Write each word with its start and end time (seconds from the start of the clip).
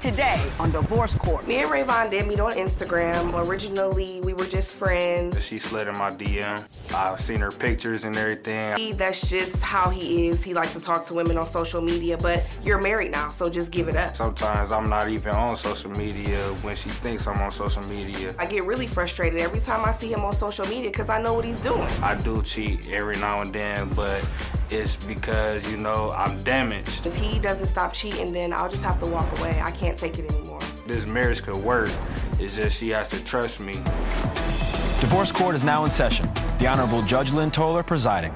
Today 0.00 0.42
on 0.58 0.70
Divorce 0.70 1.14
Court. 1.14 1.46
Me 1.46 1.56
and 1.56 1.70
Ravaun 1.70 2.08
did 2.08 2.26
meet 2.26 2.40
on 2.40 2.54
Instagram. 2.54 3.34
Originally, 3.46 4.22
we 4.22 4.32
were 4.32 4.46
just 4.46 4.72
friends. 4.72 5.44
She 5.44 5.58
slid 5.58 5.88
in 5.88 5.96
my 5.98 6.10
DM. 6.10 6.64
I've 6.94 7.20
seen 7.20 7.40
her 7.40 7.50
pictures 7.52 8.06
and 8.06 8.16
everything. 8.16 8.78
He, 8.78 8.92
that's 8.92 9.28
just 9.28 9.62
how 9.62 9.90
he 9.90 10.28
is. 10.28 10.42
He 10.42 10.54
likes 10.54 10.72
to 10.72 10.80
talk 10.80 11.04
to 11.08 11.14
women 11.14 11.36
on 11.36 11.46
social 11.46 11.82
media, 11.82 12.16
but 12.16 12.48
you're 12.64 12.80
married 12.80 13.12
now, 13.12 13.28
so 13.28 13.50
just 13.50 13.70
give 13.70 13.88
it 13.88 13.96
up. 13.96 14.16
Sometimes 14.16 14.72
I'm 14.72 14.88
not 14.88 15.10
even 15.10 15.34
on 15.34 15.54
social 15.54 15.90
media 15.90 16.38
when 16.62 16.76
she 16.76 16.88
thinks 16.88 17.26
I'm 17.26 17.38
on 17.42 17.50
social 17.50 17.82
media. 17.82 18.34
I 18.38 18.46
get 18.46 18.64
really 18.64 18.86
frustrated 18.86 19.38
every 19.38 19.60
time 19.60 19.84
I 19.84 19.90
see 19.90 20.10
him 20.10 20.24
on 20.24 20.32
social 20.32 20.66
media 20.68 20.90
because 20.90 21.10
I 21.10 21.20
know 21.20 21.34
what 21.34 21.44
he's 21.44 21.60
doing. 21.60 21.88
I 22.02 22.14
do 22.14 22.40
cheat 22.40 22.88
every 22.88 23.16
now 23.18 23.42
and 23.42 23.52
then, 23.52 23.90
but 23.90 24.26
it's 24.70 24.96
because, 24.96 25.70
you 25.70 25.76
know, 25.76 26.12
I'm 26.12 26.42
damaged. 26.42 27.06
If 27.06 27.16
he 27.16 27.38
doesn't 27.38 27.66
stop 27.66 27.92
cheating, 27.92 28.32
then 28.32 28.52
I'll 28.54 28.70
just 28.70 28.84
have 28.84 28.98
to 29.00 29.06
walk 29.06 29.38
away. 29.40 29.60
I 29.60 29.72
can't 29.72 29.89
take 29.98 30.18
it 30.18 30.30
anymore. 30.30 30.60
This 30.86 31.06
marriage 31.06 31.42
could 31.42 31.56
work. 31.56 31.90
It's 32.38 32.56
just 32.56 32.78
she 32.78 32.90
has 32.90 33.10
to 33.10 33.22
trust 33.24 33.60
me. 33.60 33.74
Divorce 35.00 35.32
Court 35.32 35.54
is 35.54 35.64
now 35.64 35.84
in 35.84 35.90
session. 35.90 36.28
The 36.58 36.66
Honorable 36.66 37.02
Judge 37.02 37.32
Lynn 37.32 37.50
Toler 37.50 37.82
presiding. 37.82 38.34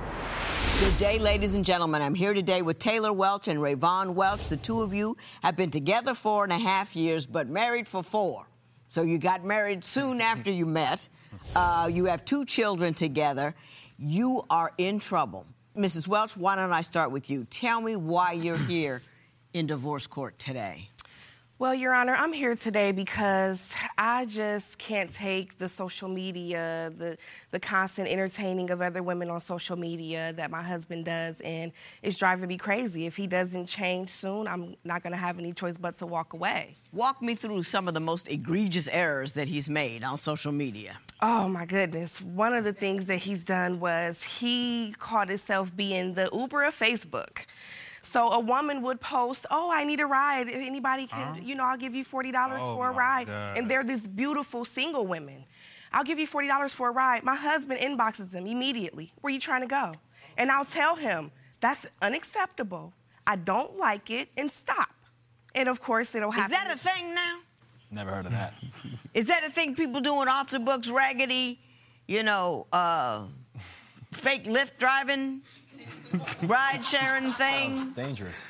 Good 0.80 0.96
day, 0.96 1.18
ladies 1.18 1.54
and 1.54 1.64
gentlemen. 1.64 2.02
I'm 2.02 2.14
here 2.14 2.34
today 2.34 2.62
with 2.62 2.78
Taylore 2.78 3.14
Welch 3.14 3.48
and 3.48 3.60
Ravaun 3.60 4.14
Welch. 4.14 4.48
The 4.48 4.56
two 4.56 4.82
of 4.82 4.92
you 4.92 5.16
have 5.42 5.56
been 5.56 5.70
together 5.70 6.14
four 6.14 6.42
and 6.42 6.52
a 6.52 6.58
half 6.58 6.96
years, 6.96 7.26
but 7.26 7.48
married 7.48 7.86
for 7.86 8.02
four. 8.02 8.46
So 8.88 9.02
you 9.02 9.18
got 9.18 9.44
married 9.44 9.84
soon 9.84 10.20
after 10.20 10.50
you 10.50 10.66
met. 10.66 11.08
Uh, 11.54 11.90
you 11.92 12.06
have 12.06 12.24
two 12.24 12.44
children 12.44 12.94
together. 12.94 13.54
You 13.98 14.42
are 14.50 14.72
in 14.78 15.00
trouble. 15.00 15.46
Mrs. 15.76 16.08
Welch, 16.08 16.36
why 16.36 16.56
don't 16.56 16.72
I 16.72 16.80
start 16.80 17.10
with 17.10 17.30
you? 17.30 17.44
Tell 17.50 17.80
me 17.80 17.96
why 17.96 18.32
you're 18.32 18.56
here 18.56 19.02
in 19.52 19.66
divorce 19.66 20.06
court 20.06 20.38
today. 20.38 20.88
Well, 21.56 21.72
Your 21.72 21.94
Honor, 21.94 22.16
I'm 22.16 22.32
here 22.32 22.56
today 22.56 22.90
because 22.90 23.72
I 23.96 24.24
just 24.24 24.76
can't 24.76 25.14
take 25.14 25.56
the 25.56 25.68
social 25.68 26.08
media, 26.08 26.92
the 26.98 27.16
the 27.52 27.60
constant 27.60 28.08
entertaining 28.08 28.70
of 28.70 28.82
other 28.82 29.04
women 29.04 29.30
on 29.30 29.40
social 29.40 29.76
media 29.76 30.32
that 30.32 30.50
my 30.50 30.64
husband 30.64 31.04
does, 31.04 31.40
and 31.42 31.70
it's 32.02 32.16
driving 32.16 32.48
me 32.48 32.58
crazy. 32.58 33.06
If 33.06 33.14
he 33.14 33.28
doesn't 33.28 33.66
change 33.66 34.10
soon, 34.10 34.48
I'm 34.48 34.74
not 34.82 35.04
going 35.04 35.12
to 35.12 35.16
have 35.16 35.38
any 35.38 35.52
choice 35.52 35.76
but 35.76 35.96
to 35.98 36.06
walk 36.06 36.32
away. 36.32 36.74
Walk 36.92 37.22
me 37.22 37.36
through 37.36 37.62
some 37.62 37.86
of 37.86 37.94
the 37.94 38.00
most 38.00 38.28
egregious 38.28 38.88
errors 38.88 39.34
that 39.34 39.46
he's 39.46 39.70
made 39.70 40.02
on 40.02 40.18
social 40.18 40.50
media. 40.50 40.98
Oh 41.22 41.48
my 41.48 41.66
goodness. 41.66 42.20
One 42.20 42.52
of 42.52 42.64
the 42.64 42.72
things 42.72 43.06
that 43.06 43.18
he's 43.18 43.44
done 43.44 43.78
was 43.78 44.20
he 44.24 44.92
called 44.98 45.28
himself 45.28 45.74
being 45.76 46.14
the 46.14 46.28
Uber 46.32 46.64
of 46.64 46.76
Facebook. 46.76 47.46
So 48.04 48.30
a 48.30 48.38
woman 48.38 48.82
would 48.82 49.00
post, 49.00 49.46
"Oh, 49.50 49.70
I 49.72 49.82
need 49.84 49.98
a 50.00 50.06
ride. 50.06 50.48
If 50.48 50.56
anybody 50.56 51.06
can, 51.06 51.42
you 51.42 51.54
know, 51.54 51.64
I'll 51.64 51.78
give 51.78 51.94
you 51.94 52.04
forty 52.04 52.30
dollars 52.30 52.60
Oh, 52.62 52.76
for 52.76 52.90
a 52.90 52.92
ride." 52.92 53.26
God. 53.26 53.56
And 53.58 53.68
they're 53.70 53.82
these 53.82 54.06
beautiful 54.06 54.64
single 54.64 55.06
women. 55.06 55.44
I'll 55.92 56.04
give 56.04 56.18
you 56.18 56.26
forty 56.26 56.46
dollars 56.48 56.72
for 56.74 56.88
a 56.90 56.92
ride. 56.92 57.24
My 57.24 57.34
husband 57.34 57.80
inboxes 57.80 58.30
them 58.30 58.46
immediately. 58.46 59.12
Where 59.20 59.32
you 59.32 59.40
trying 59.40 59.62
to 59.62 59.66
go? 59.66 59.92
And 60.36 60.50
I'll 60.50 60.64
tell 60.64 60.96
him 60.96 61.32
that's 61.60 61.86
unacceptable. 62.02 62.92
I 63.26 63.36
don't 63.36 63.78
like 63.78 64.10
it, 64.10 64.28
and 64.36 64.50
stop. 64.50 64.90
And 65.54 65.68
of 65.68 65.80
course, 65.80 66.14
it'll 66.14 66.30
happen. 66.30 66.52
Is 66.52 66.58
that 66.58 66.74
a 66.74 66.78
thing 66.78 67.14
now? 67.14 67.38
Never 67.90 68.10
heard 68.10 68.26
of 68.26 68.32
that. 68.32 68.54
Is 69.14 69.26
that 69.26 69.44
a 69.46 69.50
thing 69.50 69.74
people 69.74 70.00
doing 70.00 70.28
off 70.28 70.50
the 70.50 70.58
books, 70.60 70.90
raggedy, 70.90 71.58
you 72.08 72.22
know, 72.24 72.66
uh, 72.72 73.22
fake 74.12 74.44
Lyft 74.44 74.78
driving, 74.78 75.42
ride 76.42 76.84
sharing 76.84 77.32
thing? 77.32 77.90
Dangerous. 77.92 78.44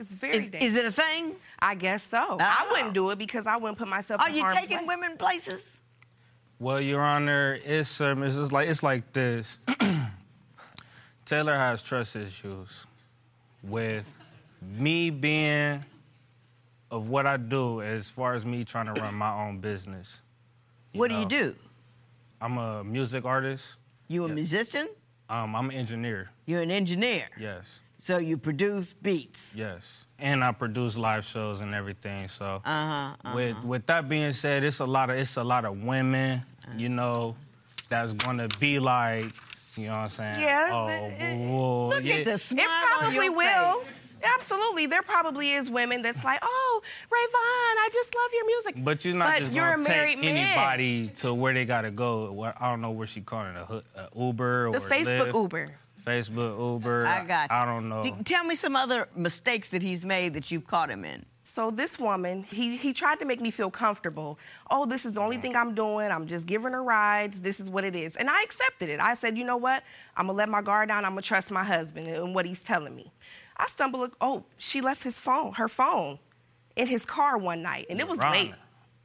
It's 0.00 0.12
very 0.14 0.36
Is, 0.36 0.50
dangerous. 0.50 0.64
is 0.72 0.76
it 0.76 0.84
a 0.86 0.92
thing? 0.92 1.36
I 1.58 1.74
guess 1.74 2.02
so. 2.02 2.36
Ah. 2.40 2.66
I 2.66 2.72
wouldn't 2.72 2.94
do 2.94 3.10
it 3.10 3.18
because 3.18 3.46
I 3.46 3.56
wouldn't 3.56 3.78
put 3.78 3.88
myself. 3.88 4.20
Are 4.20 4.28
in 4.28 4.36
you 4.36 4.42
harm's 4.42 4.60
taking 4.60 4.78
way. 4.78 4.96
women 4.96 5.16
places? 5.16 5.82
Well, 6.60 6.80
Your 6.80 7.00
Honor, 7.02 7.58
it's 7.64 8.00
um, 8.00 8.22
it's 8.22 8.36
just 8.36 8.52
like 8.52 8.68
it's 8.68 8.82
like 8.82 9.12
this. 9.12 9.58
Taylore 11.26 11.56
has 11.56 11.82
trust 11.82 12.16
issues 12.16 12.86
with 13.62 14.06
me 14.62 15.10
being 15.10 15.84
of 16.90 17.08
what 17.08 17.26
I 17.26 17.36
do 17.36 17.82
as 17.82 18.08
far 18.08 18.34
as 18.34 18.46
me 18.46 18.64
trying 18.64 18.92
to 18.92 19.00
run 19.00 19.14
my 19.14 19.32
own 19.46 19.58
business. 19.58 20.22
what 20.94 21.10
do 21.10 21.16
you 21.16 21.26
do? 21.26 21.54
I'm 22.40 22.56
a 22.56 22.82
music 22.82 23.24
artist. 23.24 23.78
You 24.08 24.24
a 24.24 24.28
musician? 24.28 24.86
Um, 25.30 25.54
I'm 25.54 25.70
an 25.70 25.76
engineer. 25.76 26.30
You're 26.46 26.62
an 26.62 26.70
engineer. 26.70 27.24
Yes, 27.38 27.80
So 27.98 28.18
you 28.18 28.36
produce 28.38 28.92
beats. 28.94 29.54
yes, 29.56 30.06
and 30.18 30.42
I 30.42 30.52
produce 30.52 30.96
live 30.96 31.24
shows 31.24 31.60
and 31.60 31.74
everything. 31.74 32.28
So, 32.28 32.62
Uh-huh, 32.64 33.34
with 33.34 33.62
with 33.64 33.86
that 33.86 34.08
being 34.08 34.32
said, 34.32 34.64
it's 34.64 34.80
a 34.80 34.86
lot 34.86 35.10
of 35.10 35.16
it's 35.16 35.36
a 35.36 35.44
lot 35.44 35.64
of 35.64 35.82
women, 35.82 36.42
you 36.76 36.88
know, 36.88 37.36
that's 37.88 38.12
gonna 38.14 38.48
be 38.58 38.78
like, 38.78 39.32
you 39.78 39.86
know 39.86 39.92
what 39.94 39.98
I'm 40.00 40.08
saying? 40.08 40.40
Yeah, 40.40 40.68
Oh, 40.72 40.88
it- 40.88 41.22
uh, 41.22 41.36
whoa, 41.36 41.88
Look 41.88 42.04
yeah. 42.04 42.14
at 42.16 42.24
the 42.24 42.38
smile 42.38 42.64
It 42.64 42.68
on 42.68 42.98
probably 42.98 43.24
your 43.26 43.32
will. 43.36 43.80
face. 43.80 44.04
Absolutely, 44.20 44.86
there 44.86 45.02
probably 45.02 45.52
is 45.52 45.70
women 45.70 46.02
that's 46.02 46.24
like, 46.24 46.40
"Oh, 46.42 46.80
Ravaun, 47.08 47.78
I 47.84 47.88
just 47.92 48.12
love 48.16 48.30
your 48.34 48.46
music." 48.46 48.74
But 48.84 49.04
you're 49.04 49.14
not 49.14 49.32
But 49.34 49.38
just 49.40 49.52
you're 49.52 49.70
gonna 49.70 49.82
a 49.82 49.84
take 49.86 49.96
married 49.96 50.18
man. 50.18 50.36
anybody 50.36 51.08
to 51.20 51.32
where 51.32 51.54
they 51.54 51.64
gotta 51.64 51.92
go. 51.92 52.32
Well, 52.32 52.52
I 52.58 52.68
don't 52.68 52.80
know 52.80 52.90
where 52.90 53.06
she 53.06 53.20
calling 53.20 53.54
it, 53.54 53.60
a, 53.60 53.64
hu- 53.64 53.82
a 53.94 54.08
Uber 54.16 54.72
The 54.72 54.78
or 54.78 54.80
Facebook 54.80 55.30
Lyft. 55.30 55.34
Uber. 55.42 55.68
Facebook 56.04 56.58
Uber. 56.58 57.06
I 57.06 57.24
got 57.24 57.50
you. 57.50 57.56
I 57.56 57.64
don't 57.64 57.88
know. 57.88 58.02
D- 58.02 58.12
tell 58.24 58.42
me 58.44 58.54
some 58.56 58.74
other 58.74 59.06
mistakes 59.14 59.68
that 59.68 59.82
he's 59.82 60.04
made 60.04 60.34
that 60.34 60.50
you've 60.50 60.66
caught 60.66 60.90
him 60.90 61.04
in. 61.04 61.24
So 61.58 61.72
this 61.72 61.98
woman, 61.98 62.44
he 62.44 62.76
he 62.76 62.92
tried 62.92 63.18
to 63.18 63.24
make 63.24 63.40
me 63.40 63.50
feel 63.50 63.68
comfortable. 63.68 64.38
Oh, 64.70 64.86
this 64.86 65.04
is 65.04 65.14
the 65.14 65.20
only 65.20 65.38
thing 65.38 65.56
I'm 65.56 65.74
doing. 65.74 66.08
I'm 66.12 66.28
just 66.28 66.46
giving 66.46 66.72
her 66.72 66.84
rides. 66.84 67.40
This 67.40 67.58
is 67.58 67.68
what 67.68 67.82
it 67.82 67.96
is. 67.96 68.14
And 68.14 68.30
I 68.30 68.44
accepted 68.44 68.88
it. 68.88 69.00
I 69.00 69.16
said, 69.16 69.36
you 69.36 69.42
know 69.42 69.56
what? 69.56 69.82
I'm 70.16 70.28
gonna 70.28 70.38
let 70.38 70.48
my 70.48 70.62
guard 70.62 70.86
down. 70.86 71.04
I'm 71.04 71.10
gonna 71.10 71.22
trust 71.22 71.50
my 71.50 71.64
husband 71.64 72.06
and 72.06 72.32
what 72.32 72.46
he's 72.46 72.60
telling 72.60 72.94
me. 72.94 73.10
I 73.56 73.66
stumbled. 73.66 74.12
Oh, 74.20 74.44
she 74.56 74.80
left 74.80 75.02
his 75.02 75.18
phone, 75.18 75.54
her 75.54 75.66
phone, 75.66 76.20
in 76.76 76.86
his 76.86 77.04
car 77.04 77.36
one 77.36 77.60
night, 77.60 77.86
and 77.90 77.98
it 77.98 78.06
was 78.06 78.20
Ron, 78.20 78.30
late. 78.30 78.54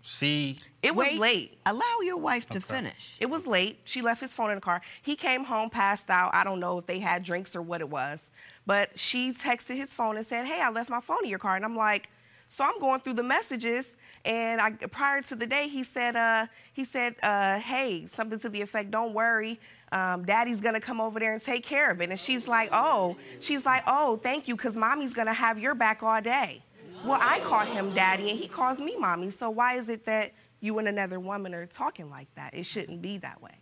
See, 0.03 0.58
It 0.84 0.94
was 0.94 1.08
Wait, 1.08 1.19
late. 1.19 1.58
Allow 1.66 2.02
your 2.03 2.18
wife 2.18 2.47
to 2.50 2.62
finish. 2.62 3.18
It 3.19 3.31
was 3.31 3.47
late. 3.47 3.80
She 3.84 4.03
left 4.03 4.22
his 4.22 4.36
phone 4.36 4.52
in 4.52 4.58
the 4.58 4.62
car. 4.62 4.84
He 5.02 5.16
came 5.16 5.46
home, 5.46 5.72
passed 5.72 6.12
out. 6.12 6.36
I 6.36 6.44
don't 6.44 6.59
know 6.59 6.78
if 6.78 6.86
they 6.86 7.00
had 7.00 7.24
drinks 7.24 7.56
or 7.56 7.63
what 7.63 7.81
it 7.81 7.90
was. 7.90 8.30
But 8.68 9.00
she 9.00 9.34
texted 9.34 9.75
his 9.75 9.92
phone 9.92 10.18
and 10.18 10.25
said, 10.28 10.46
Hey, 10.46 10.62
I 10.62 10.69
left 10.69 10.92
my 10.92 11.02
phone 11.02 11.24
in 11.24 11.31
your 11.31 11.40
car. 11.40 11.56
And 11.56 11.66
I'm 11.66 11.75
like, 11.75 12.09
so 12.53 12.64
I'm 12.64 12.80
going 12.80 13.00
through 13.00 13.16
the 13.16 13.24
messages, 13.24 13.88
and 14.24 14.62
I, 14.62 14.72
prior 14.72 15.24
to 15.24 15.36
the 15.36 15.47
day, 15.47 15.68
he 15.68 15.84
said, 15.84 16.16
uh, 16.16 16.46
he 16.72 16.86
said, 16.86 17.16
uh, 17.24 17.58
hey, 17.58 18.08
something 18.14 18.38
to 18.41 18.50
the 18.50 18.62
effect, 18.62 18.91
don't 18.91 19.12
worry, 19.16 19.59
um, 19.91 20.24
daddy's 20.24 20.62
gonna 20.62 20.80
come 20.80 21.02
over 21.02 21.19
there 21.19 21.34
and 21.34 21.42
take 21.42 21.63
care 21.66 21.90
of 21.90 22.00
it. 22.00 22.12
And 22.12 22.19
she's 22.19 22.47
like, 22.47 22.69
oh, 22.72 23.18
she's 23.42 23.66
like, 23.66 23.81
oh, 23.88 24.18
thank 24.18 24.47
you, 24.47 24.56
because 24.56 24.78
mommy's 24.78 25.13
gonna 25.13 25.34
have 25.34 25.58
your 25.58 25.74
back 25.74 26.03
all 26.03 26.22
day. 26.22 26.62
Well, 27.03 27.19
I 27.19 27.40
call 27.40 27.66
him 27.66 27.92
daddy, 27.96 28.30
and 28.30 28.40
he 28.40 28.47
calls 28.47 28.78
me 28.80 28.96
mommy. 28.97 29.31
So 29.31 29.50
why 29.50 29.74
is 29.74 29.90
it 29.90 30.06
that 30.06 30.34
you 30.59 30.78
and 30.78 30.88
another 30.88 31.19
woman 31.19 31.56
are 31.56 31.66
talking 31.66 32.08
like 32.12 32.28
that? 32.36 32.53
It 32.53 32.68
shouldn't 32.68 33.02
be 33.02 33.18
that 33.18 33.42
way. 33.42 33.58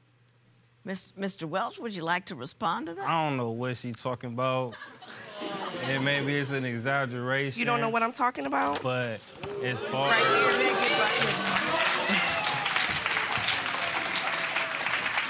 Miss- 0.83 1.13
Mr. 1.13 1.47
Welch, 1.47 1.79
would 1.79 1.95
you 1.95 2.03
like 2.03 2.25
to 2.25 2.35
respond 2.35 2.87
to 2.87 2.93
that? 2.95 3.07
I 3.07 3.27
don't 3.27 3.37
know 3.37 3.51
what 3.51 3.77
she's 3.77 4.01
talking 4.01 4.33
about. 4.33 4.75
And 5.83 6.03
maybe 6.05 6.35
it's 6.37 6.51
an 6.51 6.65
exaggeration. 6.65 7.59
You 7.59 7.65
don't 7.65 7.81
know 7.81 7.89
what 7.89 8.03
I'm 8.03 8.13
talking 8.13 8.45
about? 8.45 8.81
But 8.81 9.19
as 9.63 9.83
far 9.83 10.09
Right 10.09 10.25
here, 10.25 10.57
naked, 10.57 10.91
right 10.99 11.09
here. 11.09 11.31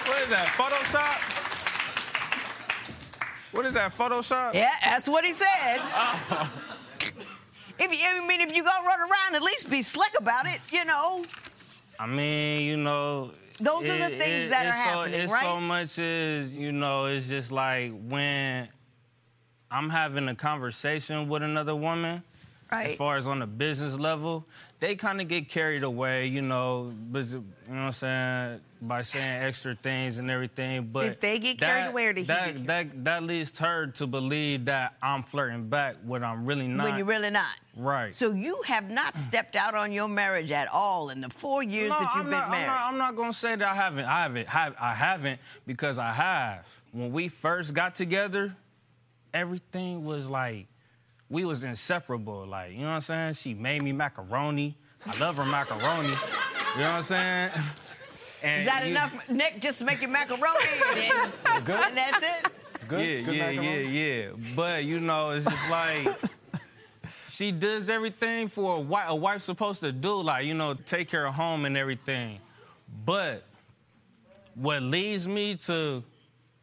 what 0.08 0.22
is 0.22 0.30
that? 0.30 0.48
Photoshop? 0.58 1.38
What 3.54 3.66
is 3.66 3.74
that? 3.74 3.92
Photoshop? 3.94 4.54
Yeah, 4.54 4.70
that's 4.84 5.08
what 5.10 5.26
he 5.26 5.34
said. 5.34 5.82
If 7.80 7.92
you, 7.92 8.06
I 8.08 8.28
mean, 8.28 8.42
if 8.42 8.56
you 8.56 8.64
gonna 8.64 8.86
run 8.86 9.00
around, 9.00 9.34
at 9.36 9.42
least 9.42 9.68
be 9.68 9.82
slick 9.82 10.12
about 10.16 10.46
it, 10.46 10.60
you 10.72 10.86
know. 10.86 11.26
I 12.00 12.06
mean, 12.06 12.62
you 12.68 12.78
know. 12.78 13.32
Those 13.60 13.90
are 13.90 13.98
the 13.98 14.18
things 14.18 14.50
that 14.50 14.68
are 14.68 14.70
it's 14.70 14.78
happening, 14.78 15.14
so, 15.14 15.24
it's 15.24 15.32
right? 15.32 15.44
so 15.44 15.60
much 15.60 15.98
as, 15.98 16.56
you 16.56 16.72
know, 16.72 17.06
it's 17.06 17.28
just 17.28 17.52
like 17.52 17.92
when 18.08 18.70
I'm 19.72 19.90
having 19.90 20.28
a 20.28 20.36
conversation 20.36 21.30
with 21.30 21.44
another 21.44 21.76
woman, 21.76 22.22
right. 22.72 22.90
as 22.90 22.96
far 22.96 23.16
as 23.16 23.26
on 23.26 23.40
the 23.40 23.48
business 23.48 23.98
level, 23.98 24.46
they 24.82 24.96
kind 24.96 25.22
of 25.22 25.28
get 25.30 25.48
carried 25.48 25.84
away, 25.84 26.26
you 26.28 26.42
know, 26.42 26.92
you 27.14 27.22
know 27.22 27.44
what 27.68 27.78
I'm 27.78 27.92
saying, 27.92 28.60
by 28.82 29.02
saying 29.04 29.44
extra 29.44 29.76
things 29.76 30.18
and 30.18 30.30
everything. 30.30 30.90
But 30.92 31.04
Did 31.04 31.22
they 31.22 31.40
get 31.40 31.60
carried 31.60 31.84
that- 31.84 31.90
away 31.92 32.08
or 32.08 32.14
did 32.14 32.22
he 32.22 32.26
that, 32.28 32.56
get 32.56 32.68
that, 32.68 33.04
that 33.06 33.24
leads 33.24 33.58
her 33.60 33.88
to 33.88 34.08
believe 34.08 34.66
that 34.66 34.96
I'm 35.02 35.24
flirting 35.24 35.70
back 35.70 35.96
when 36.04 36.24
I'm 36.24 36.46
really 36.46 36.68
not. 36.68 36.88
when 36.88 36.98
you're 36.98 37.06
really 37.06 37.30
not. 37.30 37.54
Right. 37.78 38.14
So 38.14 38.32
you 38.32 38.62
have 38.66 38.90
not 38.90 39.16
stepped 39.16 39.56
out 39.56 39.76
on 39.76 39.94
your 39.94 40.10
marriage 40.10 40.52
at 40.52 40.68
all 40.68 41.12
in 41.12 41.22
the 41.22 41.30
four 41.30 41.64
years 41.64 41.90
No, 41.92 42.00
that 42.00 42.16
you've 42.16 42.26
I'm 42.26 42.30
been 42.32 42.40
not, 42.40 42.50
married. 42.50 42.64
I'm 42.68 42.76
not, 42.76 42.88
I'm 42.88 42.98
not 42.98 43.16
gonna 43.16 43.32
say 43.34 43.56
that 43.56 43.66
I 43.68 43.76
haven't. 43.76 44.06
I 44.06 44.24
haven't. 44.24 44.48
Have, 44.50 44.76
I 44.82 44.94
haven't 44.94 45.40
because 45.66 45.98
I 45.98 46.12
have. 46.12 46.66
When 46.92 47.14
we 47.14 47.30
first 47.30 47.74
got 47.74 47.96
together, 47.96 48.54
everything 49.34 50.06
was 50.06 50.30
like 50.30 50.68
we 51.30 51.46
was 51.46 51.64
inseparable. 51.64 52.46
Like, 52.46 52.74
you 52.74 52.80
know 52.80 52.88
what 52.90 52.94
I'm 52.96 53.02
saying? 53.02 53.34
She 53.36 53.54
made 53.54 53.82
me 53.84 53.92
macaroni. 53.94 54.76
I 55.06 55.18
love 55.18 55.38
her 55.38 55.46
macaroni. 55.46 56.10
You 56.10 56.14
know 56.82 56.84
what 56.84 56.96
I'm 56.96 57.02
saying? 57.04 57.52
And 58.44 58.60
Is 58.62 58.66
that 58.66 58.84
you- 58.86 58.90
enough, 58.92 59.30
Nick, 59.30 59.62
just 59.62 59.78
to 59.80 59.86
make 59.86 60.02
your 60.02 60.10
macaroni 60.10 60.42
and, 60.90 60.98
then- 60.98 61.64
Good? 61.64 61.76
and 61.80 61.96
that's 61.96 62.24
it? 62.24 62.52
Good? 62.88 63.06
Yeah, 63.08 63.22
Good 63.22 63.36
yeah, 63.36 63.46
macaroni? 63.52 63.84
yeah, 63.84 64.24
yeah. 64.24 64.30
But 64.56 64.84
you 64.84 65.00
know, 65.00 65.30
it's 65.30 65.46
just 65.46 65.70
like 65.70 66.08
she 67.30 67.52
does 67.52 67.88
everything 67.92 68.48
for 68.48 68.78
a 68.78 68.80
wife. 68.80 69.06
A 69.10 69.16
wife's 69.16 69.44
supposed 69.44 69.82
to 69.82 69.92
do, 69.92 70.24
like 70.24 70.46
you 70.46 70.56
know, 70.56 70.74
take 70.74 71.08
care 71.08 71.24
of 71.28 71.36
home 71.36 71.66
and 71.66 71.78
everything. 71.78 72.40
But 73.06 73.44
what 74.56 74.82
leads 74.82 75.28
me 75.28 75.56
to 75.68 76.04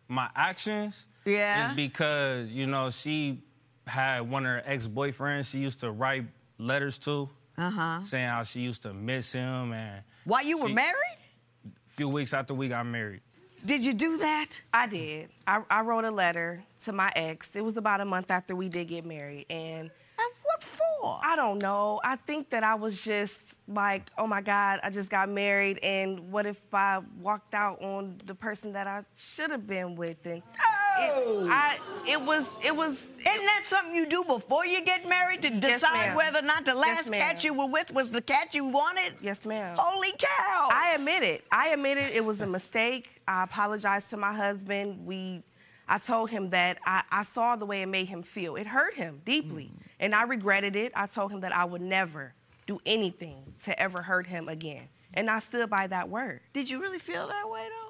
my 0.09 0.29
actions 0.35 1.07
Yeah. 1.29 1.71
is 1.71 1.77
because 1.77 2.51
you 2.51 2.67
know 2.67 2.91
she 2.91 3.43
had 3.87 4.21
one 4.31 4.45
of 4.47 4.51
her 4.53 4.63
ex-boyfriends 4.67 5.51
she 5.51 5.59
used 5.59 5.81
to 5.81 5.91
write 5.91 6.25
letters 6.59 6.99
to, 6.99 7.29
Uh-huh. 7.57 8.03
saying 8.03 8.29
how 8.29 8.43
she 8.43 8.61
used 8.61 8.83
to 8.83 8.93
miss 8.93 9.33
him 9.33 9.73
and. 9.73 10.03
While 10.25 10.45
you 10.45 10.59
were 10.59 10.69
married? 10.69 11.19
A 11.67 11.91
few 11.91 12.09
weeks 12.09 12.35
after 12.35 12.53
we 12.55 12.69
got 12.69 12.85
married. 12.87 13.23
Did 13.65 13.85
you 13.85 13.95
do 13.95 14.19
that? 14.19 14.61
I 14.73 14.87
did. 14.87 15.31
I, 15.47 15.63
I 15.71 15.81
wrote 15.81 16.05
a 16.05 16.11
letter 16.11 16.63
to 16.85 16.93
my 16.93 17.11
ex. 17.17 17.57
It 17.57 17.65
was 17.65 17.77
about 17.77 18.01
a 18.01 18.05
month 18.05 18.31
after 18.31 18.55
we 18.55 18.69
did 18.69 18.87
get 18.89 19.05
married. 19.05 19.47
And 19.51 19.91
And 20.21 20.33
what 20.45 20.63
for? 20.63 21.19
I 21.23 21.35
don't 21.35 21.61
know. 21.63 22.01
I 22.05 22.17
think 22.17 22.51
that 22.51 22.63
I 22.63 22.75
was 22.75 23.01
just 23.03 23.39
like, 23.67 24.11
oh 24.19 24.27
my 24.27 24.43
God, 24.43 24.81
I 24.83 24.91
just 24.91 25.09
got 25.11 25.29
married. 25.29 25.79
And 25.83 26.31
what 26.31 26.45
if 26.47 26.61
I 26.73 27.01
walked 27.21 27.55
out 27.55 27.81
on 27.83 28.19
the 28.27 28.35
person 28.35 28.73
that 28.75 28.87
I 28.87 29.03
should 29.17 29.51
have 29.51 29.67
been 29.67 29.97
with? 29.97 30.25
And 30.27 30.43
Oh! 30.61 30.78
It, 31.01 31.51
I, 31.51 31.79
it 32.07 32.21
was, 32.21 32.47
it 32.65 32.75
was, 32.75 32.93
Isn't 32.93 33.23
that 33.25 33.63
something 33.65 33.95
you 33.95 34.07
do 34.07 34.25
before 34.25 34.67
you 34.67 34.83
get 34.85 35.09
married 35.09 35.43
to 35.43 35.51
decide 35.51 36.09
ma'am. 36.09 36.17
whether 36.17 36.39
or 36.39 36.43
not 36.43 36.65
the 36.65 36.75
last 36.75 37.11
ma'am. 37.11 37.21
cat 37.21 37.45
you 37.45 37.55
were 37.55 37.67
with 37.67 37.93
was 37.93 38.11
the 38.11 38.23
cat 38.23 38.55
you 38.55 38.67
wanted? 38.67 39.15
yes, 39.21 39.45
ma'am. 39.45 39.77
Holy 39.79 40.13
cow! 40.19 40.69
I 40.73 40.93
admit 40.95 41.23
it. 41.23 41.45
I 41.51 41.69
admit 41.69 41.99
it. 41.99 42.15
It 42.15 42.25
was 42.25 42.41
a 42.41 42.47
mistake. 42.47 43.21
I 43.27 43.45
apologized 43.45 44.11
to 44.11 44.17
my 44.17 44.33
husband. 44.33 45.07
We, 45.07 45.43
I 45.89 45.99
told 45.99 46.31
him 46.31 46.51
that 46.51 46.79
I, 46.85 47.03
I 47.11 47.25
saw 47.25 47.57
the 47.57 47.67
way 47.67 47.83
it 47.83 47.87
made 47.87 48.09
him 48.09 48.23
feel. 48.23 48.57
It 48.57 48.67
hurt 48.67 48.95
him 48.95 49.21
deeply, 49.25 49.73
mm. 49.75 49.83
and 50.01 50.15
I 50.15 50.25
regretted 50.25 50.77
it. 50.77 50.93
I 50.95 51.07
told 51.07 51.33
him 51.33 51.41
that 51.41 51.55
I 51.55 51.65
would 51.65 51.83
never 51.83 52.35
do 52.67 52.79
anything 52.85 53.55
to 53.65 53.79
ever 53.81 54.03
hurt 54.03 54.27
him 54.27 54.49
again, 54.49 54.89
and 55.15 55.31
I 55.31 55.39
stood 55.39 55.71
by 55.71 55.87
that 55.87 56.09
word. 56.09 56.41
Did 56.53 56.69
you 56.71 56.81
really 56.81 56.99
feel 56.99 57.27
that 57.29 57.49
way 57.49 57.67
though? 57.69 57.88